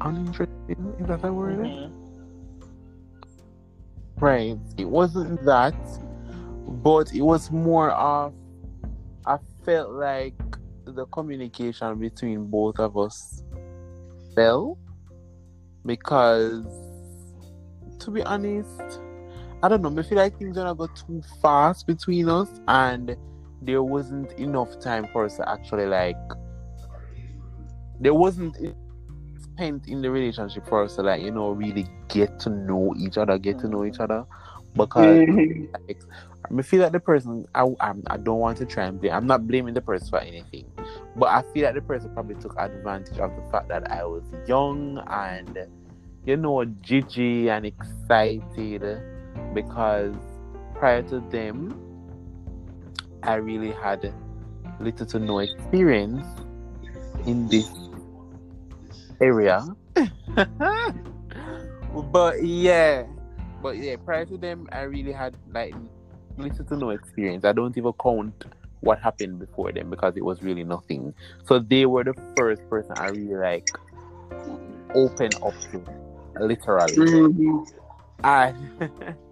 [0.00, 1.58] uninteresting is that a word?
[1.58, 1.92] Mm-hmm.
[4.24, 4.56] Right.
[4.78, 5.74] It wasn't that,
[6.82, 8.32] but it was more of.
[9.26, 10.34] I felt like
[10.84, 13.42] the communication between both of us
[14.34, 14.78] fell
[15.86, 16.64] because,
[18.00, 19.00] to be honest,
[19.64, 19.98] I don't know.
[19.98, 23.16] I feel like things gonna go too fast between us, and
[23.62, 26.18] there wasn't enough time for us to actually like.
[27.98, 28.58] There wasn't
[29.42, 33.16] spent in the relationship for us to like you know really get to know each
[33.16, 34.26] other, get to know each other,
[34.74, 35.72] because mm-hmm.
[35.88, 36.02] like,
[36.58, 39.14] I feel like the person I I'm, I don't want to try and blame.
[39.14, 40.70] I'm not blaming the person for anything,
[41.16, 44.24] but I feel like the person probably took advantage of the fact that I was
[44.46, 45.58] young and
[46.26, 49.13] you know jiggy and excited
[49.54, 50.14] because
[50.74, 51.80] prior to them
[53.22, 54.12] I really had
[54.80, 56.26] little to no experience
[57.26, 57.68] in this
[59.20, 59.64] area.
[62.12, 63.04] but yeah,
[63.62, 65.74] but yeah, prior to them, I really had like
[66.36, 67.44] little to no experience.
[67.44, 68.44] I don't even count
[68.80, 71.14] what happened before them because it was really nothing.
[71.46, 73.64] So they were the first person I really like
[74.94, 75.82] open up to,
[76.38, 76.96] literally.
[76.96, 77.66] Mhm.
[78.22, 78.90] And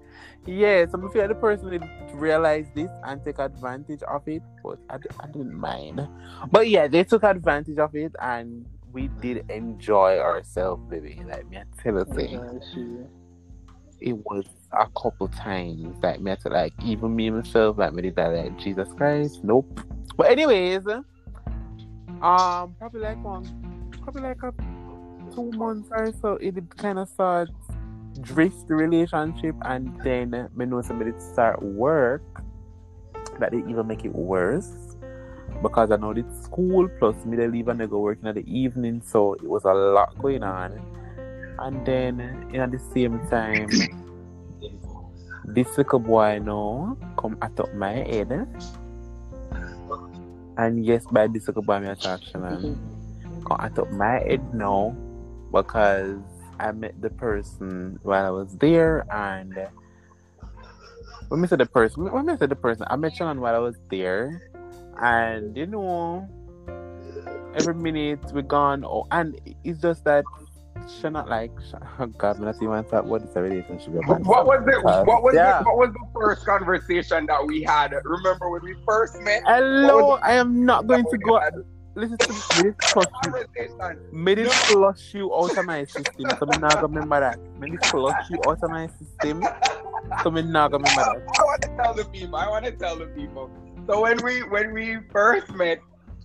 [0.46, 4.42] yeah, so I feel like the person did realize this and take advantage of it,
[4.62, 6.06] but I didn't mind.
[6.50, 11.22] But yeah, they took advantage of it and we did enjoy ourselves, baby.
[11.26, 13.08] Like me, I tell you thing.
[14.00, 18.02] It was a couple times like me, I tell, like even me myself, like me
[18.02, 19.80] did that, like Jesus Christ, nope.
[20.16, 20.86] But anyways,
[22.20, 24.52] um, probably like one, probably like a
[25.34, 27.48] two months or so, it kind of start
[28.20, 32.22] drift the relationship, and then me know somebody start work
[33.38, 34.96] that they even make it worse
[35.62, 38.44] because I know it's school plus me they leave and they go working at the
[38.46, 40.80] evening, so it was a lot going on.
[41.58, 42.20] And then
[42.52, 43.68] in at the same time,
[45.44, 48.48] this little boy now come at up my head.
[50.56, 54.96] And yes, by this little boy, me attraction and come at up my head now
[55.52, 56.18] because
[56.62, 59.52] I met the person while I was there and
[61.28, 63.58] when me say the person when me say the person I met Shannon while I
[63.58, 64.40] was there
[65.02, 66.28] and you know
[67.56, 70.24] every minute we gone oh and it's just that
[70.88, 71.50] she not like
[71.98, 74.20] oh God when I see one thought what is a relationship about?
[74.20, 74.84] What was it?
[74.84, 75.60] What was yeah.
[75.60, 75.66] it?
[75.66, 77.92] What was the first conversation that we had?
[78.04, 79.42] Remember when we first met?
[79.46, 81.54] Hello, I am not going to go had
[81.94, 83.32] listen to me this flush you.
[83.32, 84.08] Conversation.
[84.12, 86.30] me this flush you out of my system.
[86.38, 89.44] So me not gonna remember that me this flush you out of my system.
[90.22, 92.36] So me not gonna remember that I want to tell the people.
[92.36, 93.50] I want to tell the people.
[93.86, 95.80] So when we when we first met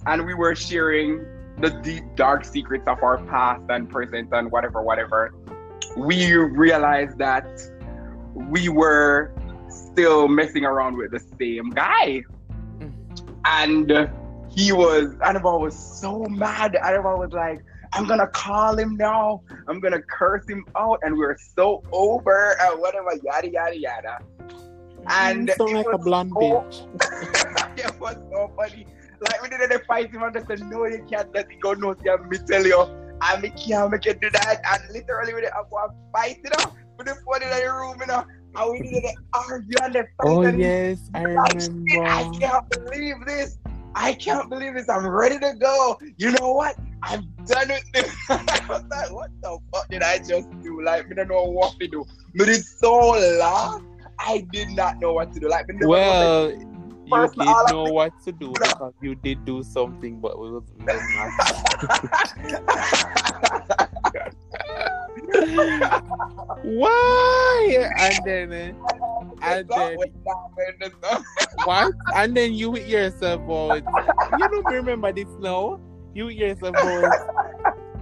[0.06, 1.26] and we were sharing
[1.60, 5.34] the deep dark secrets of our past and present and whatever whatever,
[5.98, 7.48] we realized that
[8.36, 9.34] we were
[9.70, 12.24] still messing around with the same guy,
[12.80, 12.92] mm.
[13.46, 14.10] and
[14.58, 16.76] he was Annabelle was so mad.
[16.76, 17.64] Annabelle was like.
[17.94, 19.42] I'm gonna call him now.
[19.70, 24.20] I'm gonna curse him out, and we're so over and whatever, yada yada yada.
[25.10, 28.86] And You it like a blonde so- bitch it was so funny.
[29.22, 31.96] Like we didn't fight him and just said, no, you can't let it go, no,
[32.04, 32.82] yeah, me tell you.
[33.22, 34.62] And me can't make you do that.
[34.70, 36.74] And literally we didn't have one fight, you know.
[37.00, 38.26] We didn't put it in the room, you know.
[38.56, 42.70] and we did an argue on the Oh and yes, I like, shit, I can't
[42.70, 43.58] believe this.
[44.00, 44.88] I can't believe this.
[44.90, 45.98] I'm ready to go.
[46.18, 46.76] You know what?
[47.02, 48.16] I'm done with this.
[48.30, 50.84] I was like, what the fuck did I just do?
[50.84, 52.06] Like, me don't know what to do.
[52.36, 52.96] But it's so
[53.40, 53.82] laugh.
[54.20, 55.50] I did not know what to do.
[55.50, 56.58] Like, Well, you
[57.08, 60.86] did I know what to do because you did do something, but we was, we
[60.86, 61.34] was not.
[66.64, 67.90] Why?
[67.98, 69.07] And then, uh,
[69.42, 69.98] and then
[71.66, 71.94] what?
[72.16, 73.84] And then you with yourself out.
[74.40, 75.80] You don't remember this now?
[76.14, 77.14] You with yourself out.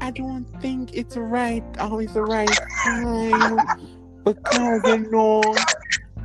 [0.02, 1.64] I don't think it's right.
[1.80, 2.50] Always the right
[2.86, 3.58] time.
[4.24, 5.42] Because you know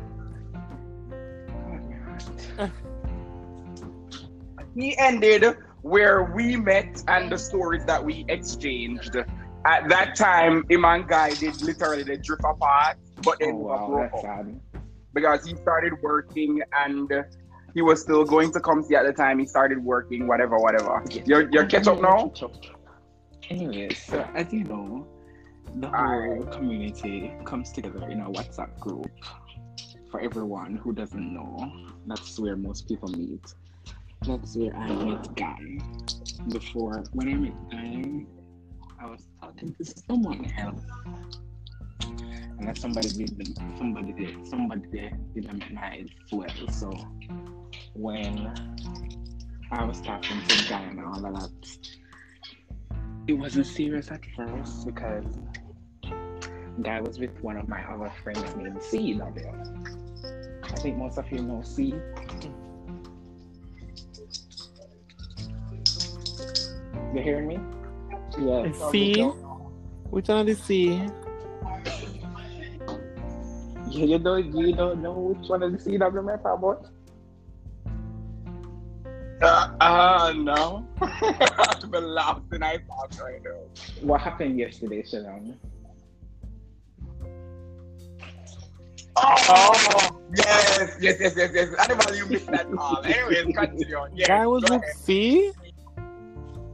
[4.76, 5.46] he ended
[5.82, 9.16] where we met and the stories that we exchanged.
[9.66, 13.88] At that time, him and Guy did literally the drift apart, but Oh then wow,
[13.88, 14.62] broke that's up sad.
[15.14, 17.12] because he started working and
[17.74, 19.40] he was still going to come see at the time.
[19.40, 21.04] He started working, whatever, whatever.
[21.26, 22.32] You're, you're catch up now?
[23.50, 25.08] Anyways, so as you know,
[25.76, 29.12] the whole community comes together in a WhatsApp group.
[30.10, 31.72] For everyone who doesn't know,
[32.08, 33.44] that's where most people meet.
[34.26, 35.80] That's where I met Guy.
[36.48, 38.26] Before, when I met Guy,
[39.02, 40.82] I was talking to someone else.
[42.66, 46.50] And then somebody did somebody did somebody did didn't my well.
[46.72, 46.90] So
[47.94, 48.52] when
[49.70, 51.78] I was talking to Guy and all of that,
[53.28, 55.26] it wasn't serious at first because
[56.82, 60.64] Guy was with one of my other friends named CW.
[60.64, 61.94] I think most of you know C.
[67.14, 67.60] You hearing me?
[68.40, 68.92] Yes.
[68.92, 69.22] C.
[70.10, 71.08] Which one is C?
[73.96, 76.92] You, you don't you don't know which one is the CW I'm talking?
[79.42, 80.86] Uh, uh no.
[81.02, 83.56] I'm laughing I thought right now.
[84.02, 85.58] What happened yesterday, Shalom?
[89.18, 91.74] Oh, yes, yes, yes, yes, yes.
[91.88, 93.02] Animal, you missed that call.
[93.06, 93.98] Anyways, continue.
[94.14, 94.96] Yes, Guy was go with ahead.
[94.98, 95.52] C?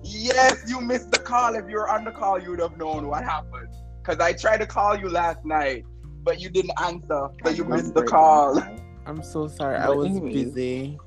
[0.01, 1.53] Yes, you missed the call.
[1.53, 3.67] If you were on the call, you would have known what happened.
[4.01, 5.85] Because I tried to call you last night,
[6.23, 7.27] but you didn't answer.
[7.43, 8.61] So you missed the call.
[9.05, 9.77] I'm so sorry.
[9.77, 10.33] I was anyways.
[10.53, 10.97] busy.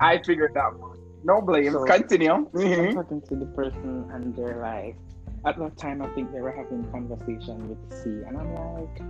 [0.00, 0.98] I figured that one.
[1.24, 1.72] No blame.
[1.72, 2.32] So- Continue.
[2.32, 2.94] I'm Mhm.
[2.94, 4.96] talking to the person and they're like,
[5.44, 9.02] at that time I think they were having conversation with C and I'm like,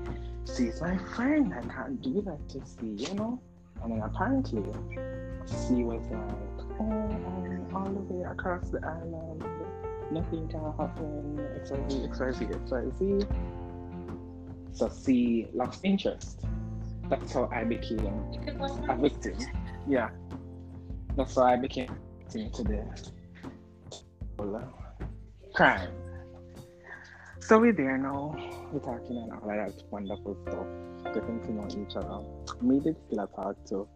[0.45, 3.41] C's my friend, I can't do that to C, you know?
[3.83, 4.63] And then apparently
[5.47, 9.43] C was like, oh, um, all the way across the island,
[10.11, 13.27] nothing can happen, XYZ, XYZ, XYZ.
[14.73, 16.41] So C lost interest.
[17.09, 18.07] That's how I became
[18.89, 19.37] a victim.
[19.87, 20.11] Yeah.
[21.17, 22.85] That's how I became a victim to the
[25.55, 25.91] crime.
[27.41, 28.35] So we're there now.
[28.73, 30.67] We're talking and all that wonderful stuff.
[31.15, 32.25] Getting to know each other.
[32.63, 33.89] Me did still talk to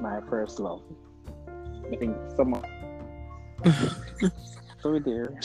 [0.00, 0.82] my first love.
[1.92, 2.62] I think someone.
[4.20, 4.30] so
[4.84, 5.40] we're there.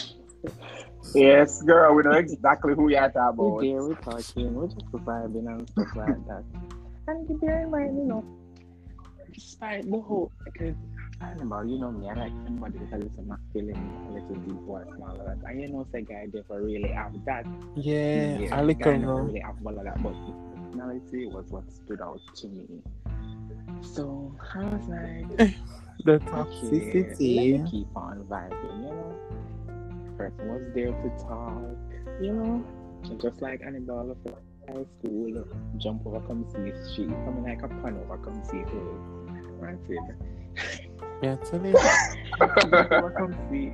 [1.14, 3.62] Yes, girl, we know exactly who you're talking We're about.
[3.62, 6.44] there, we're talking, we're just vibing and stuff like that.
[7.08, 8.26] And you bear in mind, you know,
[9.34, 10.76] despite the whole, because
[11.20, 14.66] I remember, you know me, I like somebody with a little masculine, a little deep
[14.66, 15.50] voice and all of that.
[15.50, 17.46] And you know, say guy never really have that.
[17.76, 20.36] Yeah, Yeah, I like guy her never really have all of that, but his
[20.72, 22.66] personality was what stood out to me.
[23.82, 25.50] So I was like,
[26.06, 27.64] The okay, let toxicity.
[27.64, 29.16] me keep on vibing, you know.
[30.22, 31.80] Person was there to talk,
[32.22, 32.64] you know.
[33.20, 34.18] Just like Annabelle of
[34.70, 35.44] high school,
[35.78, 38.84] jump over, come see she coming like a pan over, come see her.
[39.58, 40.16] Right it.
[41.24, 41.74] Yeah, tell you.
[42.38, 43.74] Jump over, come see.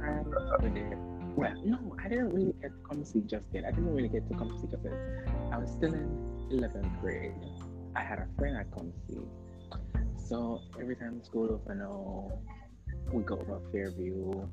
[0.00, 3.64] And well, no, I didn't really get to come see just yet.
[3.66, 4.96] I didn't really get to come see because
[5.52, 6.08] I was still in
[6.50, 7.34] 11th grade.
[7.94, 9.18] I had a friend I come see.
[10.16, 12.32] So every time school open, now
[13.12, 14.48] we go over Fairview,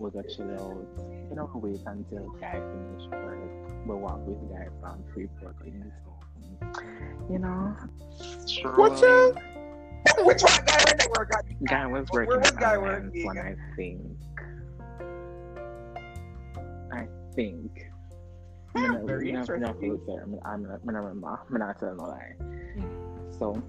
[0.00, 0.86] we go chill out.
[1.30, 3.38] You know, wait until guy finish work.
[3.86, 5.92] We walk with guy from Freeport in.
[7.30, 7.76] You know,
[8.76, 9.34] What's strolling.
[10.24, 11.64] Which one guy went to work at?
[11.64, 13.26] Guy was Where working was at guy Alliance working?
[13.26, 14.00] one, I think.
[16.92, 17.86] I think.
[18.74, 19.90] I'm gonna- Very I'm gonna- I'm gonna interesting.
[19.90, 20.22] put it there.
[20.22, 21.40] I'm gonna- I'm gonna- I'm gonna remember.
[21.50, 22.34] I'm not telling a lie.
[22.38, 23.30] Hmm.
[23.38, 23.62] So,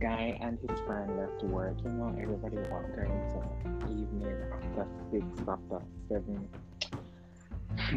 [0.00, 1.76] guy and his friend left work.
[1.84, 6.48] You know, everybody walked going to evening after six, after seven.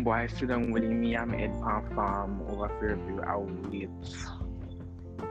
[0.04, 1.16] Boy, sit down with me.
[1.16, 3.22] I'm at Palm Farm over Fairview.
[3.22, 3.90] I wait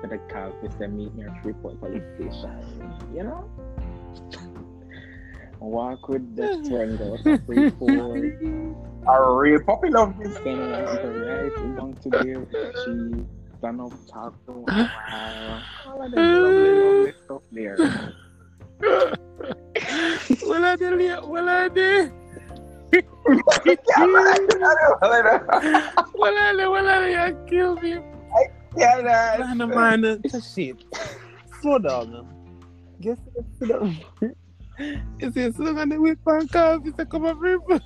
[0.01, 2.63] for the car to send me near Freeport police station.
[3.15, 3.51] You know?
[5.61, 8.81] Walk with the friend go to Freeport.
[9.09, 10.37] A real puppy love this.
[10.45, 13.40] Then I went right down to there.
[13.61, 15.63] She done up talk for a while.
[15.87, 17.77] All of them lovely, lovely stuff there.
[20.47, 21.23] Well, I did.
[21.25, 22.13] Well, I did.
[22.93, 23.01] yeah,
[26.15, 26.69] Well, I did.
[26.69, 27.13] Well, I did.
[27.29, 27.95] You kill me.
[28.77, 29.69] Man, that.
[29.69, 30.23] man,
[30.55, 30.77] shit.
[31.61, 32.27] Slow down.
[33.03, 33.19] Guess
[33.59, 33.99] sit down.
[35.19, 37.81] You see, so on the whip and coffee, so come on, people.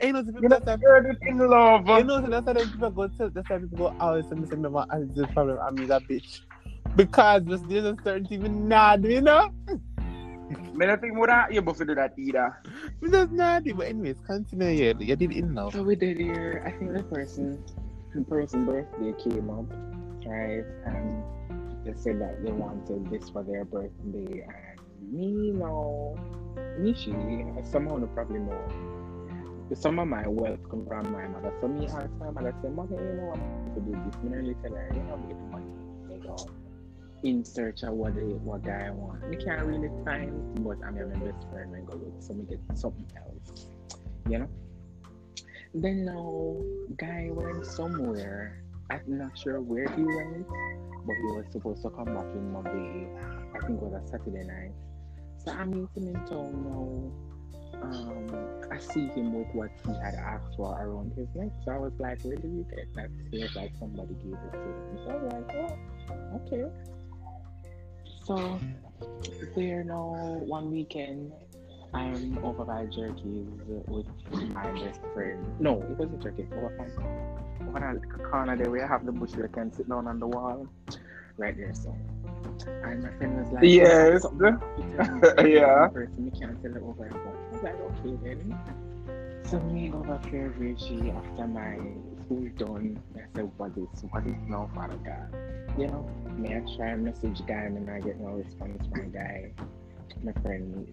[0.00, 1.86] Ain't no You people know, that girl in love.
[1.86, 4.58] You know, so that's why people go to that's why people go always say, "Mr.
[4.58, 5.58] Mama, I the problem.
[5.62, 6.40] I mean that bitch."
[6.96, 9.50] Because there's, there's a certain thing we not do, you know?
[10.74, 12.60] Me not think would I able to do that either.
[13.00, 13.74] We just not do.
[13.74, 14.68] But anyways, continue.
[14.68, 15.72] Yeah, you did enough.
[15.72, 16.62] So we did here.
[16.66, 17.62] I think the person,
[18.14, 19.66] the person birthday came up,
[20.26, 20.64] right?
[20.86, 21.22] And
[21.84, 26.18] they said that they wanted this for their birthday, and me no,
[26.78, 27.12] me she
[27.70, 28.93] somehow no probably know.
[29.72, 31.52] Some of my wealth come from my mother.
[31.60, 34.14] So me ask my mother, say, mother, you know, I'm to do this.
[34.22, 35.66] You know, get money.
[36.08, 36.36] They go
[37.24, 39.28] in search of what they, what guy I want.
[39.28, 41.74] Me can't really find, but I'm my best friend.
[41.74, 43.66] I go look, so me get something else,
[44.28, 44.48] you know.
[45.74, 46.56] Then now,
[46.98, 48.62] guy went somewhere.
[48.90, 53.08] I'm not sure where he went, but he was supposed to come back in Monday.
[53.54, 54.72] I think it was a Saturday night.
[55.38, 57.23] So I meet him in town now.
[57.82, 58.26] Um,
[58.70, 61.50] I see him with what he had asked for around his neck.
[61.64, 63.10] So I was like, where did you get that?
[63.30, 64.98] He was like, somebody gave it to him.
[65.04, 66.64] So I was like, oh, okay.
[68.24, 68.60] So
[69.54, 70.14] there now,
[70.46, 71.32] one weekend,
[71.92, 73.46] I'm over by Jerky's
[73.86, 74.06] with
[74.52, 75.44] my best friend.
[75.60, 76.46] No, it wasn't Jerky's.
[76.52, 79.72] Over by over at the corner there where I have the bush where I can
[79.72, 80.66] sit down on the wall.
[81.36, 81.94] Right there, so.
[82.66, 84.22] And my friend was like, Yes.
[84.22, 85.88] "Something to tell me." Yeah.
[85.88, 87.08] Person, me can't tell it over
[87.66, 87.84] and over.
[87.84, 89.42] I was like, okay then.
[89.44, 91.78] So me over here, she after my
[92.24, 95.34] school done, I said, what is what is now Father God?
[95.78, 99.52] You know, me I try and message guy and I get no response from guy.
[100.22, 100.86] My friend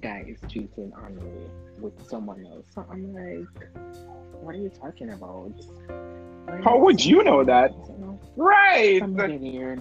[0.00, 2.66] guy is cheating on me with someone else.
[2.74, 3.68] So I'm like,
[4.42, 5.52] what are you talking about?
[6.64, 7.72] How would you know that?
[7.72, 9.00] You know, Right.
[9.00, 9.80] Somebody there, you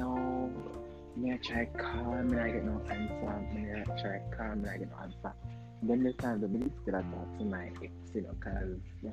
[1.15, 4.77] me I try call, me I get no answer, me I try call, me I
[4.77, 5.33] get no answer.
[5.81, 9.11] Then the time the minute that I talk to my ex, you know, cause yeah,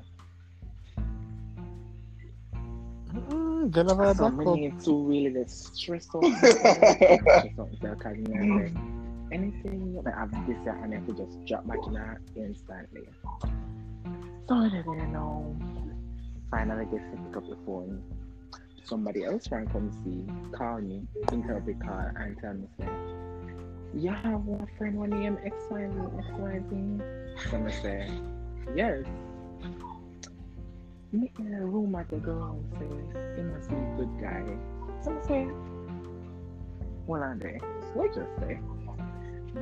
[3.13, 4.61] Mm, get over that so back me up.
[4.61, 6.33] need to really get stressed out.
[6.33, 8.17] stressed out because
[8.49, 8.73] like
[9.31, 13.07] anything that I've this and I have to just drop back in her instantly.
[14.49, 15.55] So I didn't know,
[16.51, 18.01] finally get to pick up the phone.
[18.85, 22.89] Somebody else come see, call me, interrupt the call and tell me say,
[23.95, 27.49] you have one friend one name X Y Z X Y Z.
[27.49, 28.11] So I say,
[28.75, 29.05] yes.
[31.13, 32.85] Me in a room at the girl say,
[33.37, 34.43] he must be a good guy.
[35.01, 35.47] So I say,
[37.07, 37.59] well there,
[37.93, 38.59] what just say?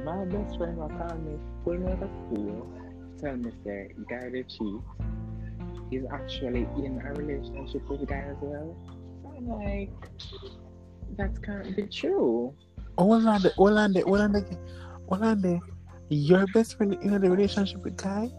[0.03, 2.67] My best friend will call me, pull me out of school,
[3.19, 4.82] tell me say, guy that cheat
[5.91, 8.76] is actually in a relationship with the guy as well.
[9.48, 9.92] So I'm like,
[11.18, 12.54] that can't be true.
[12.98, 14.46] Hold on, there, hold on, there, hold on, there,
[15.10, 15.42] hold on.
[15.42, 15.60] there.
[16.10, 18.30] Your best friend in the relationship with guy?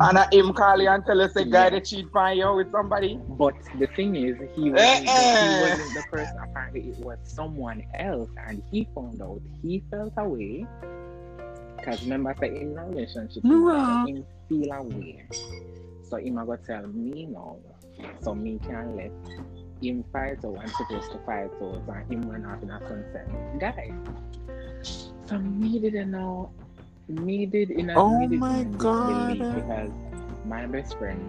[0.00, 2.70] And uh, him call you and tell us a guy that cheat on you with
[2.72, 3.20] somebody.
[3.28, 6.36] But the thing is, he wasn't, Eh, he wasn't the person.
[6.42, 9.40] Apparently, it was someone else, and he found out.
[9.62, 10.66] He felt away.
[11.76, 14.04] Because remember, I said in a relationship, No.
[14.06, 15.28] him feel away.
[16.08, 17.58] So him a go tell me now.
[18.20, 19.12] So me can let
[19.82, 20.58] him fight out.
[20.58, 23.28] I'm supposed to fight out, and him run off in a sunset.
[23.60, 23.92] Guy.
[25.26, 26.50] So me didn't know.
[27.08, 29.38] Me did in a Oh my God.
[29.38, 29.92] because
[30.46, 31.20] my best friend,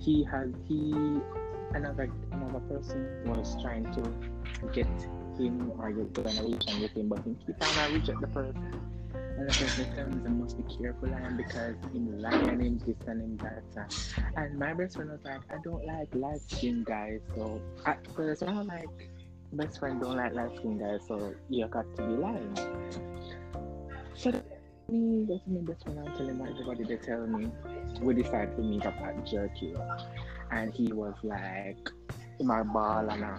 [0.00, 0.92] he had he
[1.74, 4.02] another another person was trying to
[4.72, 4.86] get
[5.38, 8.80] him or get the relation with him, but he keep on reject the person.
[9.38, 12.62] And the person tell me I must be careful I am because him lying and
[12.62, 13.94] him this and him that.
[14.36, 17.20] And my best friend was like, I don't like light skin guys.
[17.34, 19.10] So at first I was like,
[19.52, 22.56] best friend don't like light skin guys, so you got to be lying.
[24.14, 24.32] So
[24.88, 25.98] me, that's my best friend.
[26.06, 26.84] I'm telling everybody.
[26.84, 27.50] They tell me
[28.00, 29.74] we decided to meet up at Jerky,
[30.50, 31.90] and he was like,
[32.40, 33.38] my ball and uh,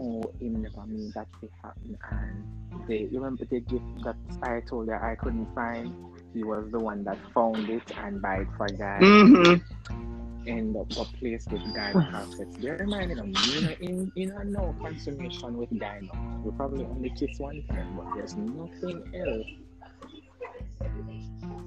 [0.00, 1.98] oh, him never mean that they happen.
[2.10, 5.94] And they remember the gift that I told you I couldn't find.
[6.34, 9.02] He was the one that found it and buy it for guys.
[9.02, 10.48] Mm-hmm.
[10.48, 12.56] End up a place with have sex.
[12.56, 16.00] Bear in mind, you know, you know, in in a no consummation with guy.
[16.02, 16.42] No.
[16.44, 19.46] We probably only kiss one time, but there's nothing else.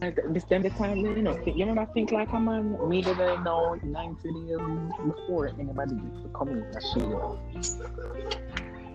[0.02, 3.04] Like, this time the time you know think, you remember think like a man me
[3.04, 4.58] did I know 90 days
[5.06, 6.66] before anybody used to come in.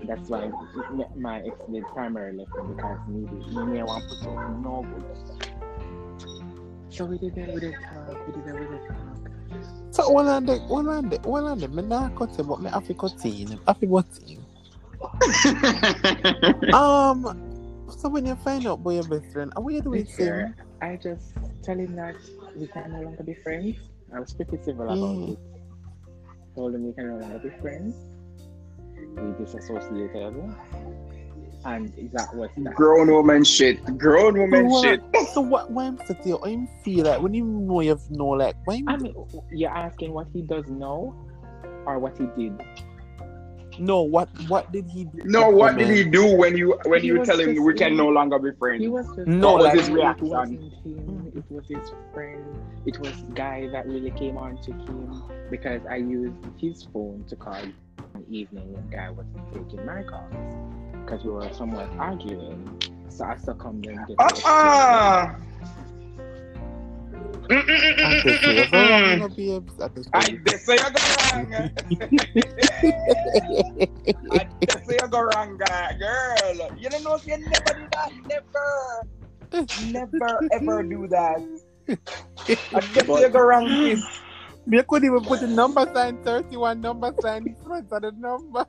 [0.09, 4.51] That's why m- my ex did primarily because me did me want to put up
[4.65, 5.05] no good.
[6.91, 9.93] So we did that, we did talk, we did that, we did talk.
[9.93, 12.61] So one on the one on the one on the me not cut him, but
[12.61, 13.61] me have to cut him.
[13.69, 14.45] Have to cut him.
[16.75, 17.46] Um.
[17.89, 20.51] So when you find out about your best friend, what you do with This
[20.83, 21.33] I just
[21.63, 22.15] tell him that
[22.57, 23.77] we can no longer be friends.
[24.15, 25.33] I was pretty civil about Mm.
[25.33, 25.39] it.
[26.55, 27.95] Told him we can no longer be friends.
[29.17, 30.35] We disassociated.
[31.65, 32.75] And is that was that.
[32.75, 33.83] Grown woman shit.
[33.99, 35.03] Grown woman So shit.
[35.03, 35.71] what, so what?
[35.71, 36.37] Why I'm sitting here?
[36.45, 38.83] I'm feel like when you know you have know like why?
[38.87, 39.15] I mean,
[39.51, 41.15] you're asking what he does know
[41.87, 42.61] or what he did?
[43.79, 45.23] No, what what did he do?
[45.25, 48.09] No, what did he do when you when He you tell him we can no
[48.09, 48.81] longer be friends?
[48.83, 50.27] He was just No, What was his reaction?
[50.27, 51.33] It wasn't him.
[51.37, 52.45] It was his friend.
[52.87, 57.37] It was guy that really came on to him because I used his phone to
[57.37, 57.61] call
[58.13, 60.33] one evening when guy wasn't taking my calls
[61.05, 62.81] because we were somewhat arguing.
[63.09, 63.97] So I succumbed uh-uh.
[63.97, 65.35] and get Uh-uh.
[67.49, 70.81] I just say, so long, you know, babes, I just I say- did say you
[70.81, 70.89] go
[71.33, 71.55] wrong.
[71.55, 76.71] I did say you go wrong, guy- girl.
[76.79, 78.11] You don't know if you never do that.
[78.29, 79.73] Never.
[79.93, 81.41] Never ever do that.
[82.75, 84.05] I did say you go wrong, sis.
[84.67, 88.67] Me could even put the number sign 31 number sign in front of the number.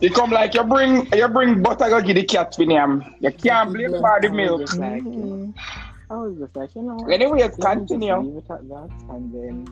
[0.00, 3.02] You come like you bring you bring butter go give the cat for name.
[3.20, 4.60] You can't blame for the I milk.
[4.60, 5.54] was just like, Mhm.
[6.08, 7.12] I was just like, you know what?
[7.12, 8.16] Anyways, Let me continue.
[8.16, 9.66] leave it at that, and then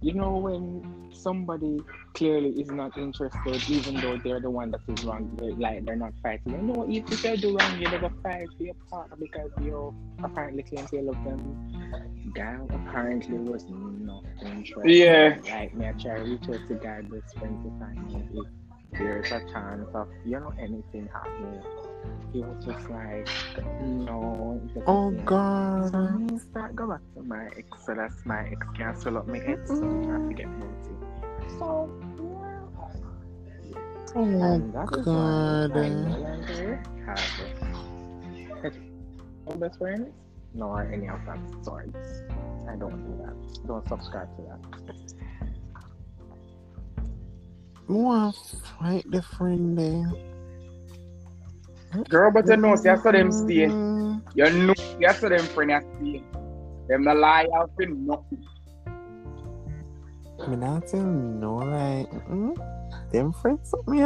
[0.00, 1.80] you know when somebody
[2.14, 5.96] clearly is not interested, even though they're the one that is wrong, they're, like they're
[5.96, 6.52] not fighting.
[6.52, 10.62] You know, if you do wrong, you never fight for your partner because you apparently
[10.62, 12.32] claim you love them.
[12.34, 14.90] Guy apparently was not interested.
[14.90, 15.38] Yeah.
[15.50, 18.46] Like me, I try to reach out to guy best friend to find out
[18.92, 21.62] if there's a chance of you know anything happening.
[22.32, 23.28] He was just like,
[23.80, 24.60] no.
[24.86, 25.94] Oh seem- so god.
[25.94, 29.38] I start go back to my ex, so that's my ex can fill up my
[29.38, 30.74] head, so I forget about it.
[31.58, 31.90] So
[32.20, 32.60] yeah.
[34.14, 35.76] Oh and that is why god.
[35.76, 37.20] I no have.
[39.58, 40.08] Best friends,
[40.52, 41.96] nor any of that sorts.
[42.68, 43.34] I don't do that.
[43.66, 44.60] Don't subscribe to that.
[47.88, 48.36] Want
[48.78, 50.12] fight the friend there.
[52.08, 53.68] Girl, but you know, see, I saw them stay.
[54.34, 56.22] You know, you saw them friend stay.
[56.88, 58.44] Them not lie out for nothing.
[60.48, 62.56] Me not tell no like mm
[63.12, 64.00] them friends up me.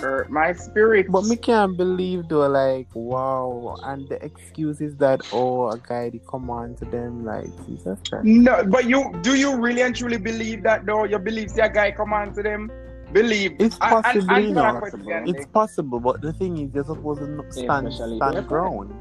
[0.00, 1.06] Hurt my spirit.
[1.08, 6.10] But me can't believe though, like wow, and the excuse is that oh a guy
[6.10, 8.24] they come on to them like Jesus Christ.
[8.24, 11.04] No, but you do you really and truly believe that though?
[11.04, 12.70] You believe see a guy come on to them?
[13.12, 13.56] Believe.
[13.58, 15.22] It's And- and- possible, and you not know.
[15.26, 18.94] It's possible, but the thing is, you're supposed to not stand Especially stand ground.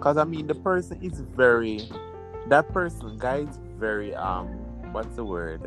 [0.00, 1.88] Cause I mean, the person is very,
[2.48, 4.46] that person guy is very um,
[4.92, 5.62] what's the word?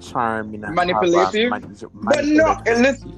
[0.00, 1.50] Charming, and have a Manipulative?
[1.52, 3.16] manip- But no, listen,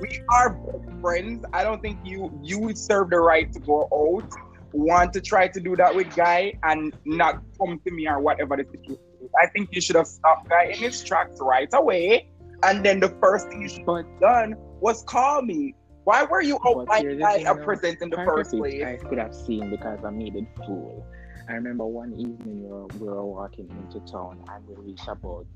[0.00, 0.56] we are
[1.00, 1.44] friends.
[1.52, 4.30] I don't think you you serve the right to go out,
[4.72, 8.56] want to try to do that with guy and not come to me or whatever
[8.56, 9.30] the situation is.
[9.42, 12.28] I think you should have stopped guy in his tracks right away.
[12.62, 15.74] And then the first thing you should But have done was call me.
[16.04, 18.82] Why were you out like the thing, a present in the first place?
[18.82, 21.06] I could have seen because I made it fool.
[21.48, 25.46] I remember one evening we were, we were walking into town and we reached about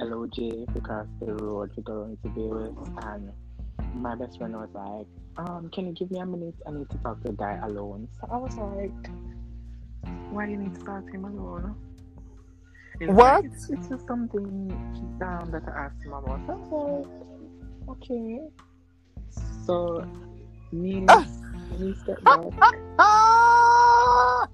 [0.00, 3.32] LOJ because the road we're going to be with, and
[3.94, 5.06] my best friend was like,
[5.38, 6.54] um, can you give me a minute?
[6.66, 8.08] I need to talk to a guy alone.
[8.20, 8.92] So I was like,
[10.30, 11.74] why do you need to talk to him alone?
[13.00, 13.42] It's What?
[13.44, 14.44] Like, it's, it's just something
[15.22, 16.40] um, that I asked him about.
[16.46, 17.06] So I was
[17.88, 18.40] like, okay.
[19.64, 20.06] So
[20.72, 21.26] me, Ah.
[21.78, 22.40] me step back.
[22.98, 24.46] Ah!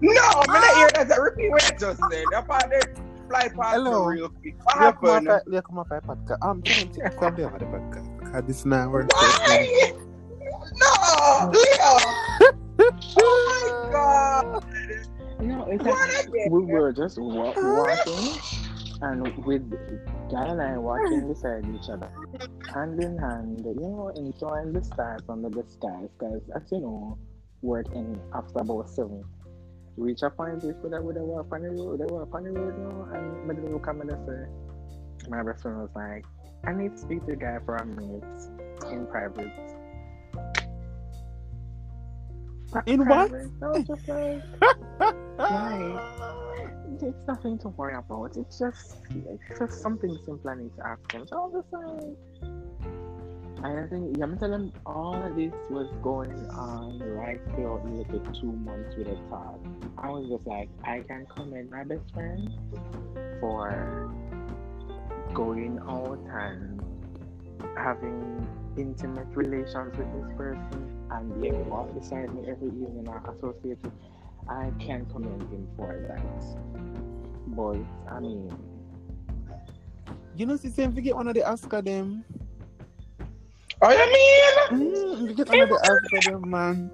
[0.00, 1.08] No, I'm gonna hear that.
[1.08, 2.24] that Repeat what you just said.
[2.34, 2.86] Up on the
[3.28, 4.04] fly past Hello.
[4.04, 4.56] real quick.
[4.62, 4.82] What come
[5.26, 5.28] happened?
[5.28, 6.64] up, come up, podcast.
[6.64, 9.14] Can you take something over the podcast because this now works.
[9.14, 9.92] Why?
[10.74, 11.98] No, Leo.
[13.18, 14.62] Oh my god.
[15.56, 16.52] No, it's What like again?
[16.52, 18.38] we were just wa- walking,
[19.00, 19.62] and with
[20.30, 22.10] Guy and I walking beside each other,
[22.74, 26.08] hand in hand, you know, enjoying the stars under the skies.
[26.18, 27.18] Because, as you know,
[27.62, 29.24] work in after about seven.
[29.96, 32.50] Reach a point if we would have walk on the road, they walk on the
[32.50, 36.26] road, you know, and middle will come and they say, my best friend was like,
[36.66, 38.22] I need to speak to the guy for a minute
[38.92, 39.48] in private.
[42.86, 43.32] In what?
[43.32, 44.42] I was just like.
[47.02, 48.36] It's nothing to worry about.
[48.36, 51.26] It's just it's just something simple I need to ask him.
[51.26, 52.16] So I was just like
[53.64, 58.94] I think I'm telling all of this was going on right throughout the two months
[58.96, 59.58] with a talk.
[59.98, 62.50] I was just like, I can commend my best friend
[63.40, 64.12] for
[65.32, 66.82] going out and
[67.76, 68.46] having
[68.76, 73.92] intimate relations with this person and they walk beside me every evening or associated
[74.48, 76.22] I can commend him for that.
[77.48, 77.78] But
[78.12, 78.50] I mean,
[80.36, 82.24] You know, see, same forget one of the Oscar them.
[83.82, 84.92] Oh, you mean?
[84.94, 86.90] Mm, forget one of the Oscar them, man.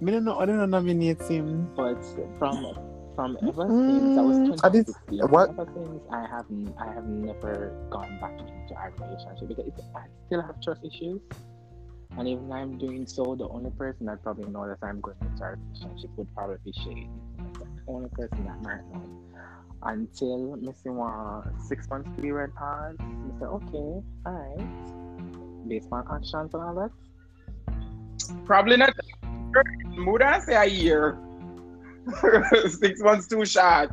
[0.00, 1.68] Me don't know, I don't know nominate him.
[1.76, 1.98] but
[2.38, 2.66] from
[3.16, 5.50] from ever since I was Mm, I did- 2016, what?
[5.50, 10.06] ever since I haven't I have never gone back into a relationship because it's, I
[10.26, 11.20] still have trust issues.
[12.18, 15.44] And even I'm doing so, the only person that probably know that I'm going into
[15.44, 17.10] a relationship would probably be Shane.
[17.54, 19.02] The only person that might know.
[19.82, 25.68] Until missing one six months period pass, I said, okay, alright.
[25.68, 26.90] Based on actions and all that.
[28.44, 28.94] Probably not.
[29.96, 31.18] Mood I say a year.
[32.68, 33.90] Six months too short.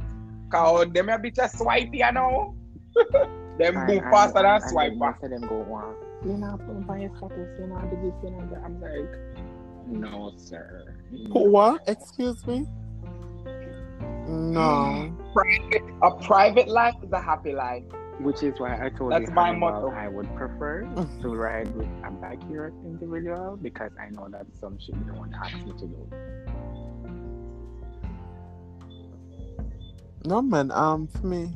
[0.50, 2.56] Cause them a bit of swipey, you know.
[3.58, 5.22] them move faster than and- and swipe then back.
[5.22, 5.94] them go, wow,
[6.26, 8.64] you know, put on your status, you know, do this, you know, that.
[8.64, 9.38] I'm like,
[9.88, 10.96] no, sir.
[11.12, 11.42] No.
[11.42, 11.82] What?
[11.88, 12.66] Excuse me?
[14.28, 15.16] No.
[16.02, 17.84] A private life is a happy life.
[18.20, 19.92] Which is why I told That's you my motto.
[19.92, 20.82] I would prefer
[21.22, 25.56] to ride with a backyard individual because I know that some shit you don't ask
[25.66, 26.10] me to do.
[30.26, 30.72] No, man.
[30.72, 31.56] Um, for me,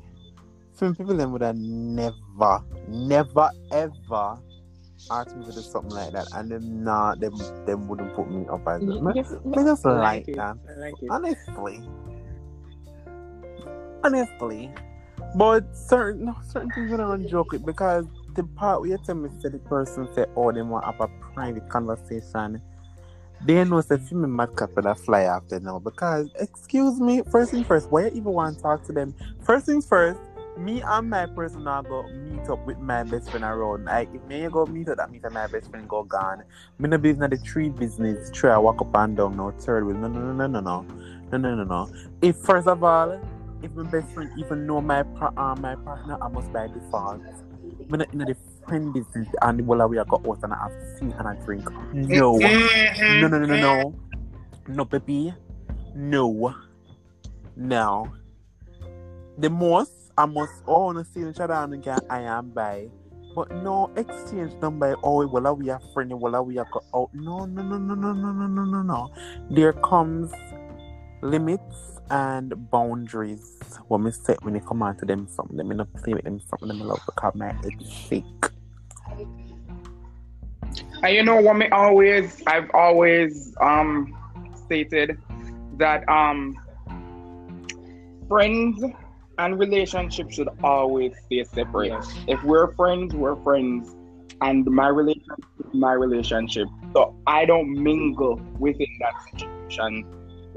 [0.74, 4.38] for me, people them would have never, never, ever
[5.10, 8.46] asked me to do something like that, and them nah, them, them wouldn't put me
[8.48, 8.82] up as.
[8.82, 10.36] Man, Yes, I just I like it.
[10.38, 10.58] that.
[10.70, 11.10] I like it.
[11.10, 11.82] honestly,
[14.04, 14.72] honestly.
[15.36, 19.16] But certain, no, certain things I don't joke with because the part where you tell
[19.16, 22.62] me say the person say, "Oh, they want to have a private conversation."
[23.44, 27.64] They know say me mad cat that fly after now because excuse me, first thing
[27.64, 29.16] first, why you even want to talk to them?
[29.44, 30.20] First things first,
[30.58, 33.86] me and my person now go meet up with my best friend around.
[33.86, 36.44] Like if me go meet up, that means that my best friend go gone.
[36.80, 38.30] Me no business the tree business.
[38.32, 39.98] Try walk up and down no third wheel.
[39.98, 40.86] No no no no no no
[41.32, 41.92] no no no no.
[42.22, 43.20] If first of all,
[43.64, 47.22] if my best friend even know my uh, my partner, I must by default.
[47.90, 48.36] Me not in the
[48.68, 51.28] friend business and the whole we are go out and I have to see and
[51.28, 51.70] I drink.
[51.94, 52.38] No.
[52.38, 53.96] No, no, no, no, no.
[54.68, 55.34] No, baby.
[55.96, 56.56] No.
[57.56, 58.12] No.
[59.38, 62.90] The most I must on see each other and again I am by.
[63.34, 64.96] But no exchange number.
[65.04, 66.16] Oh, well, we are friendly.
[66.16, 67.10] Well, we are go out.
[67.14, 69.14] No, no, no, no, no, no, no, no, no, no.
[69.50, 70.34] There comes
[71.22, 73.58] limits and boundaries
[73.88, 75.56] when we set when they come on to them something.
[75.56, 76.68] Them a play with them something.
[76.68, 78.24] Them love because my head sick.
[81.04, 84.16] And you know what me always I've always um
[84.66, 85.18] stated
[85.78, 86.58] that um
[88.28, 88.84] friends
[89.42, 91.94] and relationships should always stay separate.
[92.28, 93.96] If we're friends, we're friends.
[94.42, 96.68] And my relationship my relationship.
[96.94, 100.06] So I don't mingle within that situation.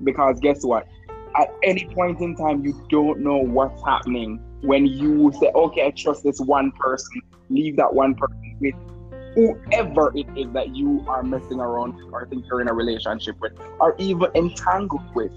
[0.03, 0.87] Because guess what?
[1.37, 5.91] At any point in time you don't know what's happening when you say, Okay, I
[5.91, 7.20] trust this one person,
[7.51, 8.74] leave that one person with
[9.35, 13.37] whoever it is that you are messing around with or think you're in a relationship
[13.41, 15.32] with or even entangled with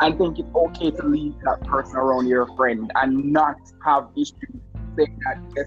[0.00, 4.34] and think it's okay to leave that person around your friend and not have issues
[4.96, 5.66] saying that yes,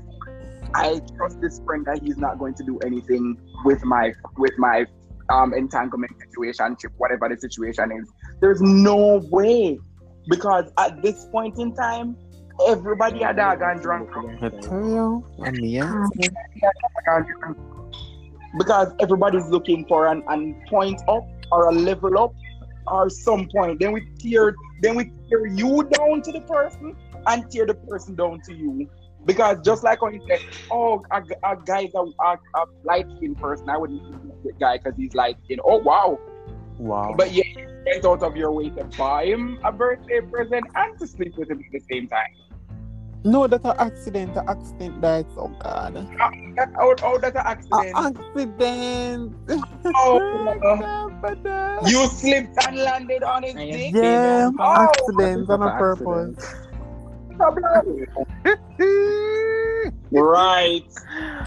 [0.73, 4.85] I trust this friend that he's not going to do anything with my with my
[5.29, 8.11] um entanglement situation, whatever the situation is.
[8.41, 9.79] There's no way
[10.27, 12.17] because at this point in time,
[12.67, 14.09] everybody had a gun drunk.
[14.41, 16.07] I tell you, I'm yeah.
[18.57, 22.33] Because everybody's looking for an, an point up or a level up
[22.87, 23.79] or some point.
[23.79, 26.95] Then we tear then we tear you down to the person
[27.27, 28.89] and tear the person down to you.
[29.25, 33.37] Because just like when you said, oh, a, a guy's a, a, a light skinned
[33.37, 34.01] person, I wouldn't
[34.43, 35.61] the guy because he's light skinned.
[35.63, 36.19] Oh, wow.
[36.77, 37.15] Wow.
[37.17, 40.99] But yeah, you went out of your way to buy him a birthday present and
[40.99, 42.35] to sleep with him at the same time.
[43.25, 44.35] No, that's an accident.
[44.35, 45.95] An accident that's oh god.
[46.19, 47.95] Ah, that, oh, oh, that's an A accident.
[47.95, 49.35] accident.
[49.95, 53.93] Oh, you slipped and landed on his dick.
[53.93, 56.37] yeah, Oh, accident on a Accident.
[56.37, 56.55] purpose.
[60.11, 60.83] right.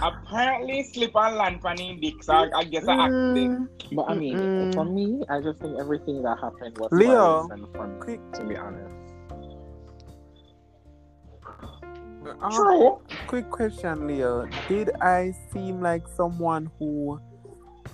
[0.03, 2.23] Apparently, slip and land on his dick.
[2.23, 3.71] So I, I guess an accident.
[3.93, 4.75] But I mean, Mm-mm.
[4.75, 8.01] for me, I just think everything that happened was Leo, fun and fun,
[8.35, 8.91] to be honest.
[12.41, 12.99] Um, True.
[13.27, 14.47] quick question, Leo.
[14.69, 17.21] Did I seem like someone who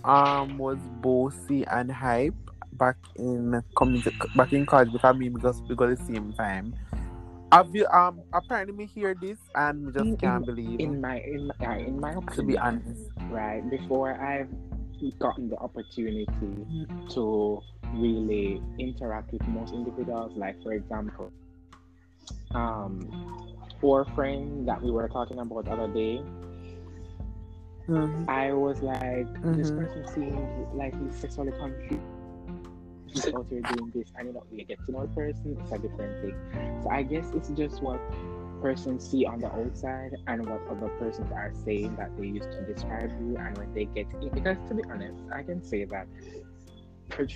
[0.05, 2.35] um was bossy and hype
[2.73, 6.75] back in community back in college because me because we got the same time?
[7.53, 11.49] Have you um apparently me hear this and just In- can't believe In my in
[11.61, 13.01] my, uh, in my to be honest.
[13.31, 14.49] right before I've
[15.19, 16.27] gotten the opportunity
[17.11, 17.63] to
[17.95, 21.33] really interact with most individuals, like for example,
[22.55, 23.11] um,
[23.83, 26.23] friend that we were talking about the other day,
[27.89, 28.29] Mhm.
[28.29, 29.27] I was like,
[29.57, 29.77] this Mhm.
[29.77, 32.03] person seems like he's sexually confused.
[33.07, 35.73] He's out here doing this, and you know, we get to know the person, it's
[35.73, 36.37] a different thing.
[36.83, 38.01] So I guess it's just what
[38.63, 42.63] persons see on the outside and what other persons are saying that they use to
[42.63, 44.29] describe you, and when they get in.
[44.31, 46.07] Because to be honest, I can say that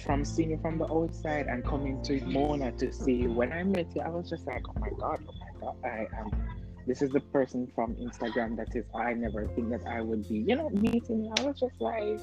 [0.05, 3.65] from seeing you from the outside and coming to Mona to see you, when I
[3.65, 5.46] met you, I was just like, oh my god, oh my god,
[5.85, 6.31] I am
[6.87, 10.39] this is the person from Instagram that is I never think that I would be,
[10.39, 11.33] you know, meeting.
[11.37, 12.21] I was just like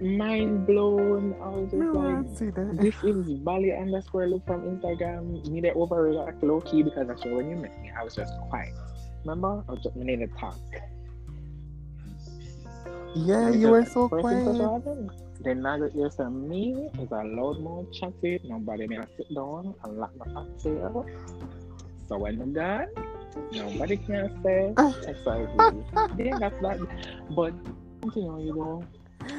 [0.00, 1.34] mind blown.
[1.42, 2.78] I was just Me like that.
[2.80, 5.46] this is Bali underscore look from Instagram.
[5.46, 8.72] Me they overreact low key because actually when you met me, I was just quiet.
[9.24, 9.62] Remember?
[9.68, 10.58] I was just need to talk.
[13.14, 14.44] Yeah, you were so quiet.
[15.40, 19.74] Then now that you're saying me is a loud mouth chatty, nobody may sit down
[19.84, 21.04] and lock my cocktail.
[22.12, 22.88] So when I'm done,
[23.52, 26.18] nobody can say XYZ.
[26.18, 26.78] yeah, that's that.
[27.30, 27.54] But
[28.14, 28.84] you know, you know,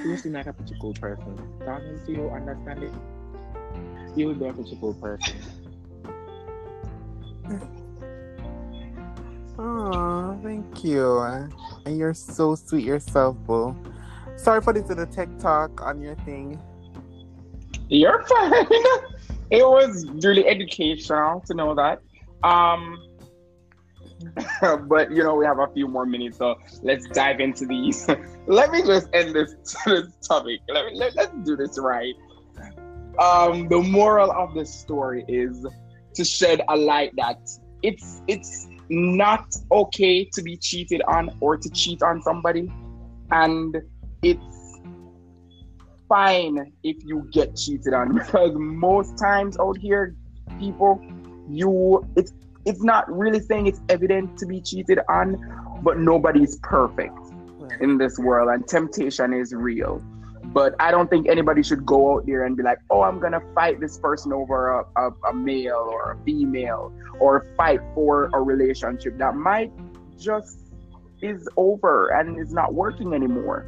[0.03, 1.37] you seem like a pretty cool person.
[1.63, 2.99] Talking to you, understanding
[4.15, 5.35] you would be a pretty cool person.
[9.59, 11.19] Oh, thank you.
[11.85, 13.75] And you're so sweet yourself, Boo.
[14.35, 16.59] Sorry for this little tech talk on your thing.
[17.87, 18.65] You're fine.
[19.51, 22.01] It was really educational to know that.
[22.43, 22.97] Um,
[24.87, 28.07] but you know, we have a few more minutes, so let's dive into these.
[28.47, 30.61] let me just end this, this topic.
[30.69, 32.13] Let me, let, let's do this right.
[33.19, 35.65] Um, the moral of this story is
[36.15, 37.37] to shed a light that
[37.83, 42.71] it's it's not okay to be cheated on or to cheat on somebody,
[43.31, 43.77] and
[44.21, 44.79] it's
[46.09, 50.15] fine if you get cheated on because most times out here,
[50.59, 51.01] people,
[51.49, 52.33] you it's
[52.65, 55.37] it's not really saying it's evident to be cheated on,
[55.83, 57.17] but nobody's perfect
[57.81, 60.01] in this world and temptation is real.
[60.45, 63.41] But I don't think anybody should go out there and be like, oh, I'm gonna
[63.55, 68.41] fight this person over a, a, a male or a female or fight for a
[68.41, 69.71] relationship that might
[70.19, 70.59] just
[71.23, 73.65] is over and is not working anymore.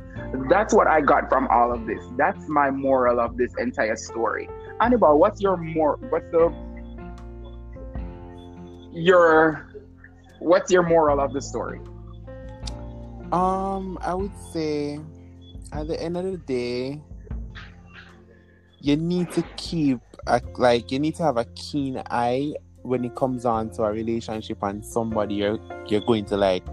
[0.49, 2.03] That's what I got from all of this.
[2.17, 4.49] That's my moral of this entire story.
[4.81, 6.53] Annabelle, what's your more what's the
[8.95, 9.67] your
[10.39, 11.79] what's your moral of the story?
[13.31, 14.99] Um, I would say
[15.73, 17.01] at the end of the day,
[18.79, 23.15] you need to keep a, like you need to have a keen eye when it
[23.15, 26.63] comes on to a relationship and somebody you're you're going to like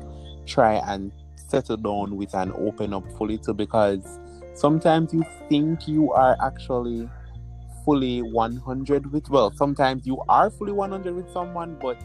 [0.47, 4.21] try and settle down with and open up fully to because
[4.55, 7.09] sometimes you think you are actually
[7.85, 12.03] fully 100 with well sometimes you are fully 100 with someone but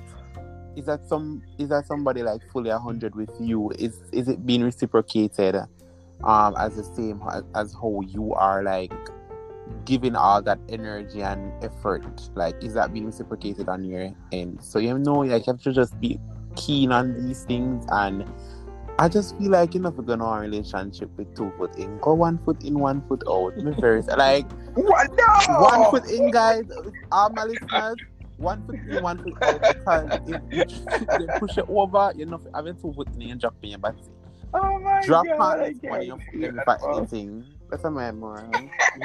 [0.77, 3.71] is that some is that somebody like fully 100 with you?
[3.71, 5.55] Is is it being reciprocated
[6.23, 8.93] um as the same as, as how you are like
[9.85, 12.05] giving all that energy and effort?
[12.35, 14.63] Like is that being reciprocated on your end?
[14.63, 16.19] So you know like you have to just be
[16.55, 18.23] keen on these things and
[18.99, 21.75] I just feel like you know if you're gonna have a relationship with two foot
[21.77, 23.57] in, go one foot in, one foot out.
[23.57, 24.45] Me first, like
[24.77, 25.11] What?
[25.17, 25.59] No!
[25.59, 26.63] one foot in, guys.
[27.11, 27.95] All my listeners,
[28.37, 30.25] one foot in, one foot out.
[30.25, 33.69] Because if you push it over, you're not having two foot in and drop in
[33.69, 33.97] your body.
[34.53, 35.59] Oh my Drop god!
[35.59, 36.97] I pants when you're can't see fucking it for at all.
[36.99, 37.45] anything.
[37.69, 38.49] That's a man more.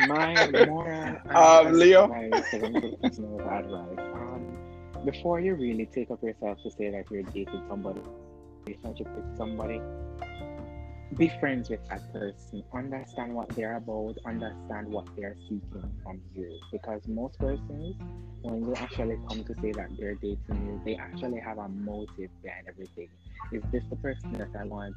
[0.07, 2.05] My moral Um, Leo?
[2.05, 3.99] advice, advice.
[3.99, 4.57] Um,
[5.05, 8.01] before you really take up yourself to say that you're dating somebody,
[8.66, 9.81] relationship with somebody,
[11.17, 12.65] be friends with that person.
[12.75, 14.17] Understand what they're about.
[14.25, 16.59] Understand what they're seeking from you.
[16.71, 17.97] Because most persons,
[18.43, 22.31] when they actually come to say that they're dating you, they actually have a motive
[22.43, 23.09] behind everything.
[23.53, 24.95] Is this the person that I want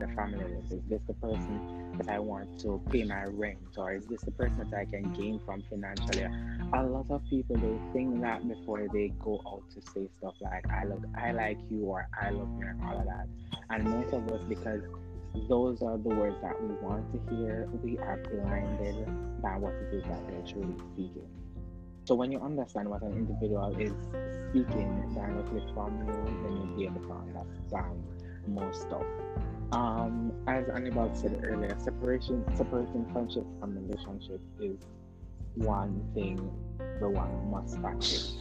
[0.00, 0.72] the family with?
[0.72, 3.58] Is this the person that I want to pay my rent?
[3.76, 6.26] Or is this the person that I can gain from financially?
[6.72, 10.64] A lot of people they think that before they go out to say stuff like
[10.70, 13.26] I look I like you or I love you and all of that.
[13.70, 14.82] And most of us because
[15.48, 19.06] those are the words that we want to hear, we are blinded
[19.42, 21.28] by what it is that they're truly seeking.
[22.04, 23.92] So when you understand what an individual is
[24.52, 26.12] seeking directly from you,
[26.42, 28.02] then you'll be able to understand
[28.46, 29.04] more stuff.
[29.72, 34.78] Um, as Annabelle said earlier, separation separating friendship from relationship is
[35.54, 36.36] one thing
[37.00, 38.34] the one must practice.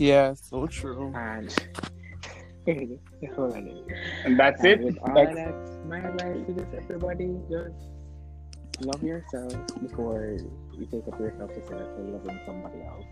[0.00, 1.12] Yeah, so true.
[1.14, 1.52] And
[3.36, 3.58] hold on.
[3.58, 3.84] a minute.
[4.24, 4.80] And that's And it.
[4.80, 5.54] with all That's that,
[5.86, 7.76] my advice to this everybody, just
[8.80, 10.38] love yourself before
[10.72, 13.04] you take up yourself to say that you're loving somebody else.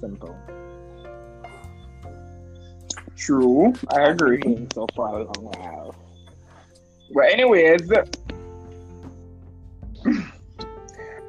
[0.00, 0.36] Simple.
[3.16, 3.74] true.
[3.90, 4.66] I agree.
[4.72, 5.94] So far along, wow.
[7.10, 7.88] Well, anyways,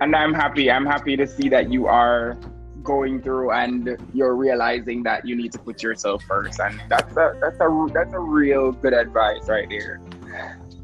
[0.02, 0.72] and I'm happy.
[0.72, 2.38] I'm happy to see that you are
[2.84, 7.38] going through and you're realizing that you need to put yourself first, and that's a
[7.42, 10.00] that's a that's a real good advice right there.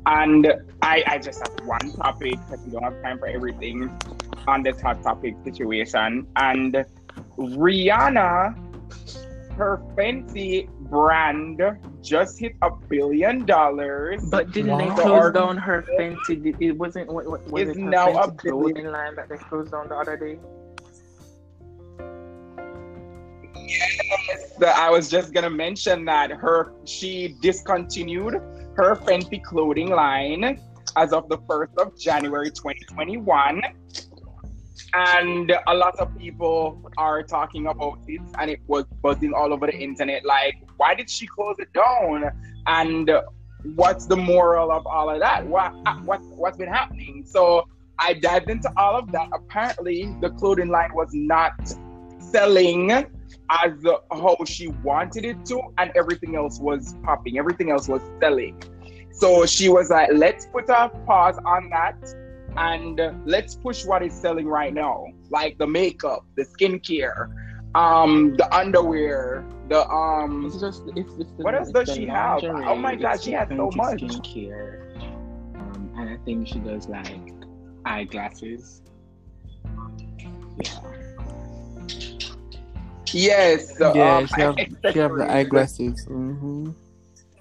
[0.06, 3.90] And I I just have one topic because we don't have time for everything
[4.48, 6.28] on this hot topic situation.
[6.36, 6.86] And
[7.38, 8.56] Rihanna,
[9.56, 11.62] her Fenty brand
[12.04, 14.22] just hit a billion dollars.
[14.26, 16.56] But didn't they close down her Fenty?
[16.60, 17.12] It wasn't.
[17.12, 19.88] What, what, was It's it now a Fenty billion- clothing line that they closed down
[19.88, 20.38] the other day?
[24.60, 28.36] that I was just gonna mention that her she discontinued
[28.76, 30.60] her Fenty clothing line
[30.96, 33.62] as of the first of January 2021.
[34.94, 39.66] And a lot of people are talking about it, and it was buzzing all over
[39.66, 40.24] the internet.
[40.24, 42.30] Like, why did she close it down?
[42.68, 43.12] And
[43.76, 45.48] what's the moral of all of that?
[45.48, 45.74] What
[46.06, 47.24] what what's been happening?
[47.26, 47.68] So
[47.98, 49.30] I dived into all of that.
[49.34, 51.54] Apparently, the clothing line was not
[52.20, 53.08] selling as
[54.12, 57.40] how she wanted it to, and everything else was popping.
[57.40, 58.62] Everything else was selling.
[59.12, 61.98] So she was like, let's put a pause on that
[62.58, 67.34] and let's push what is selling right now, like the makeup, the skincare,
[67.76, 70.46] um, the underwear, the um.
[70.46, 70.84] It's just.
[70.96, 72.44] It's, it's the, What else it's does the she have?
[72.44, 74.00] Oh my God, she has so much.
[74.00, 75.04] Skincare,
[75.56, 77.32] um, and I think she does like
[77.86, 78.82] eyeglasses.
[80.64, 80.80] Yeah.
[83.14, 83.78] Yes.
[83.78, 84.56] so, yeah, um, she have,
[84.92, 86.06] she have the eyeglasses.
[86.10, 86.72] Mm-hmm.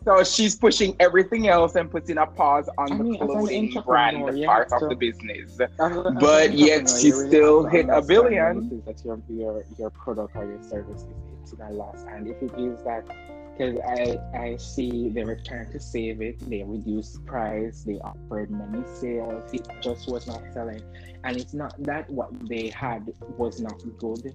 [0.04, 3.72] So she's pushing everything else and putting a pause on I the mean, an clothing
[3.86, 5.52] brand you part have of the business.
[5.52, 8.82] As a- as an But yet she really still hit a billion.
[8.86, 11.08] That your, your your product or your service is
[11.42, 13.04] it's gonna last, and if it is that,
[13.52, 18.50] because I I see they were trying to save it, they reduced price, they offered
[18.50, 20.82] many sales, it just was not selling,
[21.24, 24.34] and it's not that what they had was not good.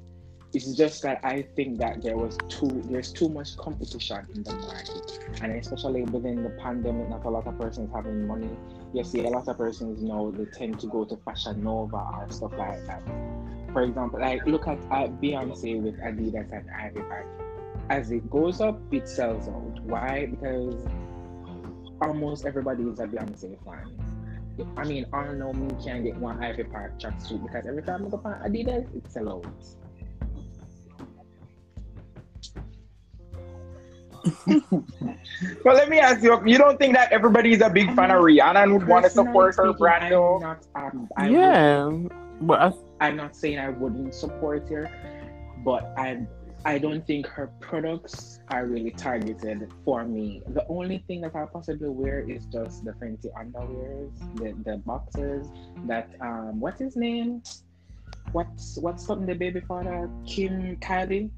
[0.53, 4.55] It's just that I think that there was too there's too much competition in the
[4.55, 8.49] market, and especially within the pandemic, not a lot of persons having money
[8.93, 12.27] you see a lot of persons know they tend to go to Fashion Nova or
[12.29, 13.03] stuff like that.
[13.73, 17.27] For example, like look at uh, Beyonce with Adidas and Ivy Park.
[17.89, 19.83] As it goes up, it sells out.
[19.83, 20.25] Why?
[20.25, 20.87] Because
[22.01, 23.93] almost everybody is a Beyonce fan.
[24.75, 28.05] I mean, I don't know me can't get one Ivy Park tracksuit because every time
[28.05, 29.86] I go on Adidas, it sells out.
[35.63, 38.23] But let me ask you, you don't think that everybody is a big fan of
[38.23, 40.35] Rihanna and would want to support her brand speaking, though?
[40.35, 42.07] I'm not, um, I would Yeah,
[42.41, 44.89] but I, I'm not saying I wouldn't support her,
[45.63, 46.25] but I
[46.65, 50.41] I don't think her products are really targeted for me.
[50.49, 55.47] The only thing that I possibly wear is just the Fenty underwears, the, the boxers
[55.85, 57.41] that um what's his name?
[58.31, 60.09] What's what's something the baby father?
[60.25, 61.29] Kim Kylie?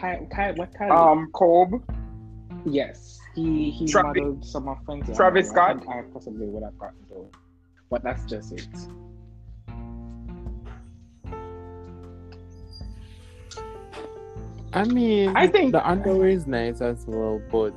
[0.00, 0.90] Ky, Ky, what Kylie?
[0.90, 1.78] Um, Kobe.
[2.64, 3.18] yes.
[3.34, 5.14] He he Travis- modeled some of Fenty.
[5.14, 5.68] Travis underwear.
[5.68, 5.88] I Scott?
[5.96, 7.30] I possibly would have gotten those.
[7.90, 8.66] But that's just it.
[14.72, 17.72] I mean, I think- the underwear is nice as well, but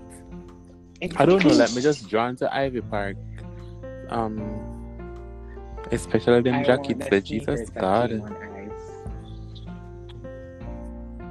[1.17, 1.51] I don't know.
[1.53, 3.15] Let me just drawn to Ivy Park.
[4.09, 4.41] Um,
[5.91, 7.05] especially them I jackets.
[7.05, 8.48] The the Jesus sneakers that God.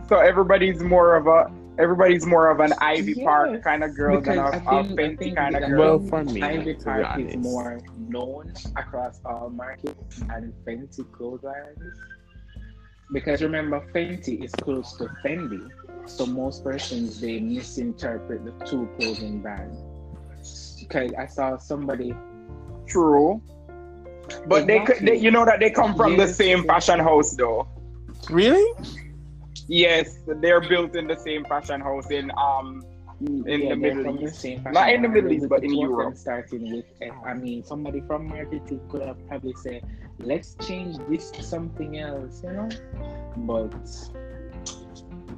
[0.09, 0.29] Came on ice.
[0.29, 4.21] So everybody's more of a everybody's more of an Ivy Yes, Park kind of girl
[4.21, 5.99] than a, because a I think- I Fenty think kind of girl.
[5.99, 12.01] Well, for me, Ivy Park is more known across all markets than Fenty clothes lines.
[13.13, 15.71] Because remember, Fenty is close to Fendi,
[16.07, 19.79] so most persons they misinterpret the two clothing brands.
[20.81, 22.15] Because I saw somebody,
[22.87, 23.41] True.
[24.47, 26.67] But they, could, they, you know that they come from the same yes.
[26.67, 27.67] fashion house, though.
[28.31, 28.73] Really?
[29.69, 32.83] Yes, they're built in the same fashion house in um
[33.21, 34.41] in yeah, the Middle the East.
[34.41, 36.17] same Not in the Middle East, but in two of them Europe.
[36.17, 37.15] Starting with, F.
[37.27, 39.83] I mean, somebody from marketing could have probably said,
[40.19, 42.69] "Let's change this to something else," you know.
[43.37, 43.75] But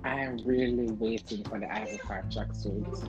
[0.04, 3.08] I am really waiting for the Ivy Park tracksuit.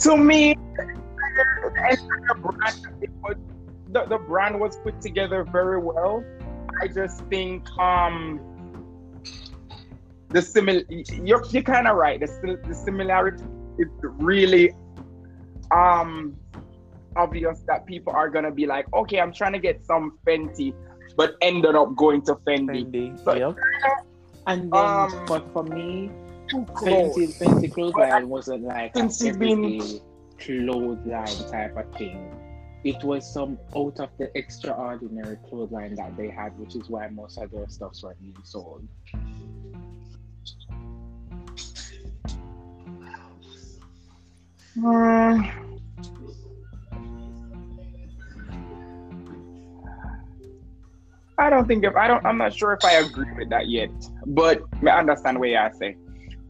[0.00, 2.78] To me, the brand,
[3.88, 6.24] the, the brand was put together very well.
[6.82, 8.40] I just think um
[10.30, 10.84] the simil
[11.26, 12.20] you're, you're kind of right.
[12.20, 13.42] The, the similarity
[13.78, 14.72] is really
[15.70, 16.36] um
[17.16, 20.72] obvious that people are gonna be like, okay, I'm trying to get some Fenty,
[21.16, 22.84] but ended up going to Fendi.
[22.86, 23.24] Fendi.
[23.24, 23.56] So- Yep.
[24.46, 26.10] And then, Um, but for me,
[26.50, 27.38] Fenty, close.
[27.38, 30.00] Fenty clothes line wasn't like an since you've been- everyday
[30.38, 32.34] clothes line type of thing.
[32.84, 37.36] It was some out of the extraordinary clothesline that they had, which is why most
[37.36, 38.86] of their stuffs were being sold.
[44.74, 45.42] Hmm.
[51.40, 53.90] I don't think if I don't I'm not sure if I agree with that yet.
[54.26, 55.96] But I understand what you say.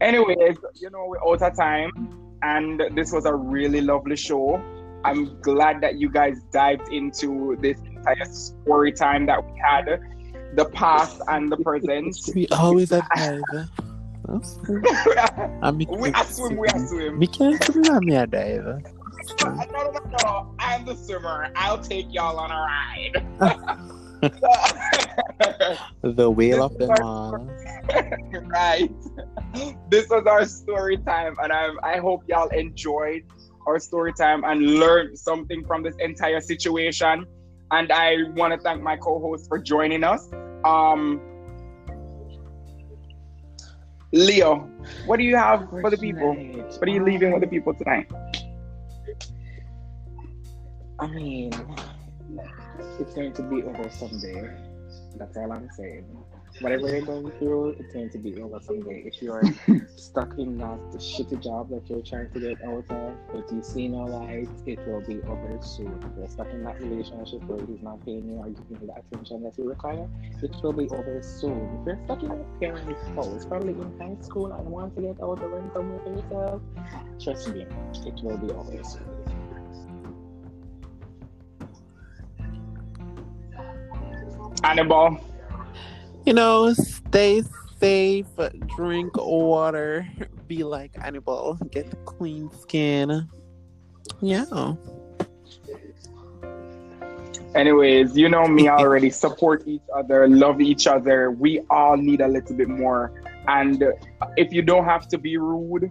[0.01, 4.61] Anyways, you know, we're out of time and this was a really lovely show.
[5.03, 10.01] I'm glad that you guys dived into this entire story time that we had,
[10.55, 12.17] the past and the present.
[12.35, 13.41] We always advise.
[15.61, 17.17] I'm we I swim, we I swim.
[17.17, 18.63] Me can't swim on me a dive.
[18.63, 20.55] No, no, no, no.
[20.59, 21.51] I'm the swimmer.
[21.55, 23.89] I'll take y'all on a ride.
[26.01, 26.87] The whale of the
[28.31, 28.91] them right.
[29.89, 33.23] This was our story time, and I, I hope y'all enjoyed
[33.67, 37.25] our story time and learned something from this entire situation.
[37.71, 40.29] And I want to thank my co-host for joining us.
[40.65, 41.21] Um,
[44.11, 44.67] Leo,
[45.05, 46.33] what do you have for the people?
[46.33, 48.09] What are you leaving with the um, people tonight?
[50.99, 51.53] I mean,
[52.99, 54.49] it's going to be over someday.
[55.15, 56.05] That's all I'm saying.
[56.61, 59.03] Whatever you're going through, it's going to be over someday.
[59.05, 59.43] If you're
[59.95, 63.87] stuck in that shitty job that you're trying to get out of, but you see
[63.87, 65.97] no light, it will be over soon.
[66.03, 68.95] If you're stuck in that relationship where he's not paying you or giving you the
[68.99, 70.05] attention that you require,
[70.43, 71.79] it will be over soon.
[71.79, 75.21] If you're stuck in a parent's house, probably in high school and want to get
[75.23, 76.61] out of and run somewhere for yourself,
[77.23, 77.65] trust me,
[78.05, 79.05] it will be over soon.
[84.61, 85.23] Annabelle,
[86.29, 87.41] You know, stay
[87.79, 88.27] safe,
[88.75, 90.07] drink water,
[90.47, 93.27] be like Annabelle, get clean skin.
[94.21, 94.75] Yeah.
[97.55, 99.09] Anyways, you know me already.
[99.09, 101.31] Support each other, love each other.
[101.31, 103.23] We all need a little bit more.
[103.47, 103.83] And
[104.37, 105.89] if you don't have to be rude,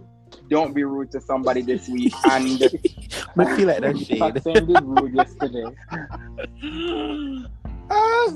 [0.49, 2.13] don't be rude to somebody this week.
[2.31, 2.63] And
[3.37, 4.19] I feel like that shade.
[4.19, 5.65] Pat sounded rude yesterday.
[7.89, 8.29] Ah.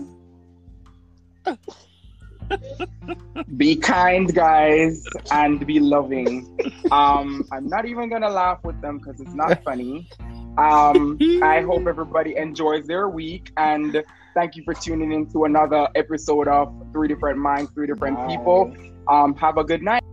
[3.58, 6.58] Be kind, guys, and be loving.
[6.92, 10.08] Um, I'm not even gonna laugh with them because it's not funny.
[10.58, 14.04] Um, I hope everybody enjoys their week and
[14.36, 18.76] thank you for tuning in to another episode of Three Different Minds, Three Different People.
[19.08, 20.04] Um, have a good night.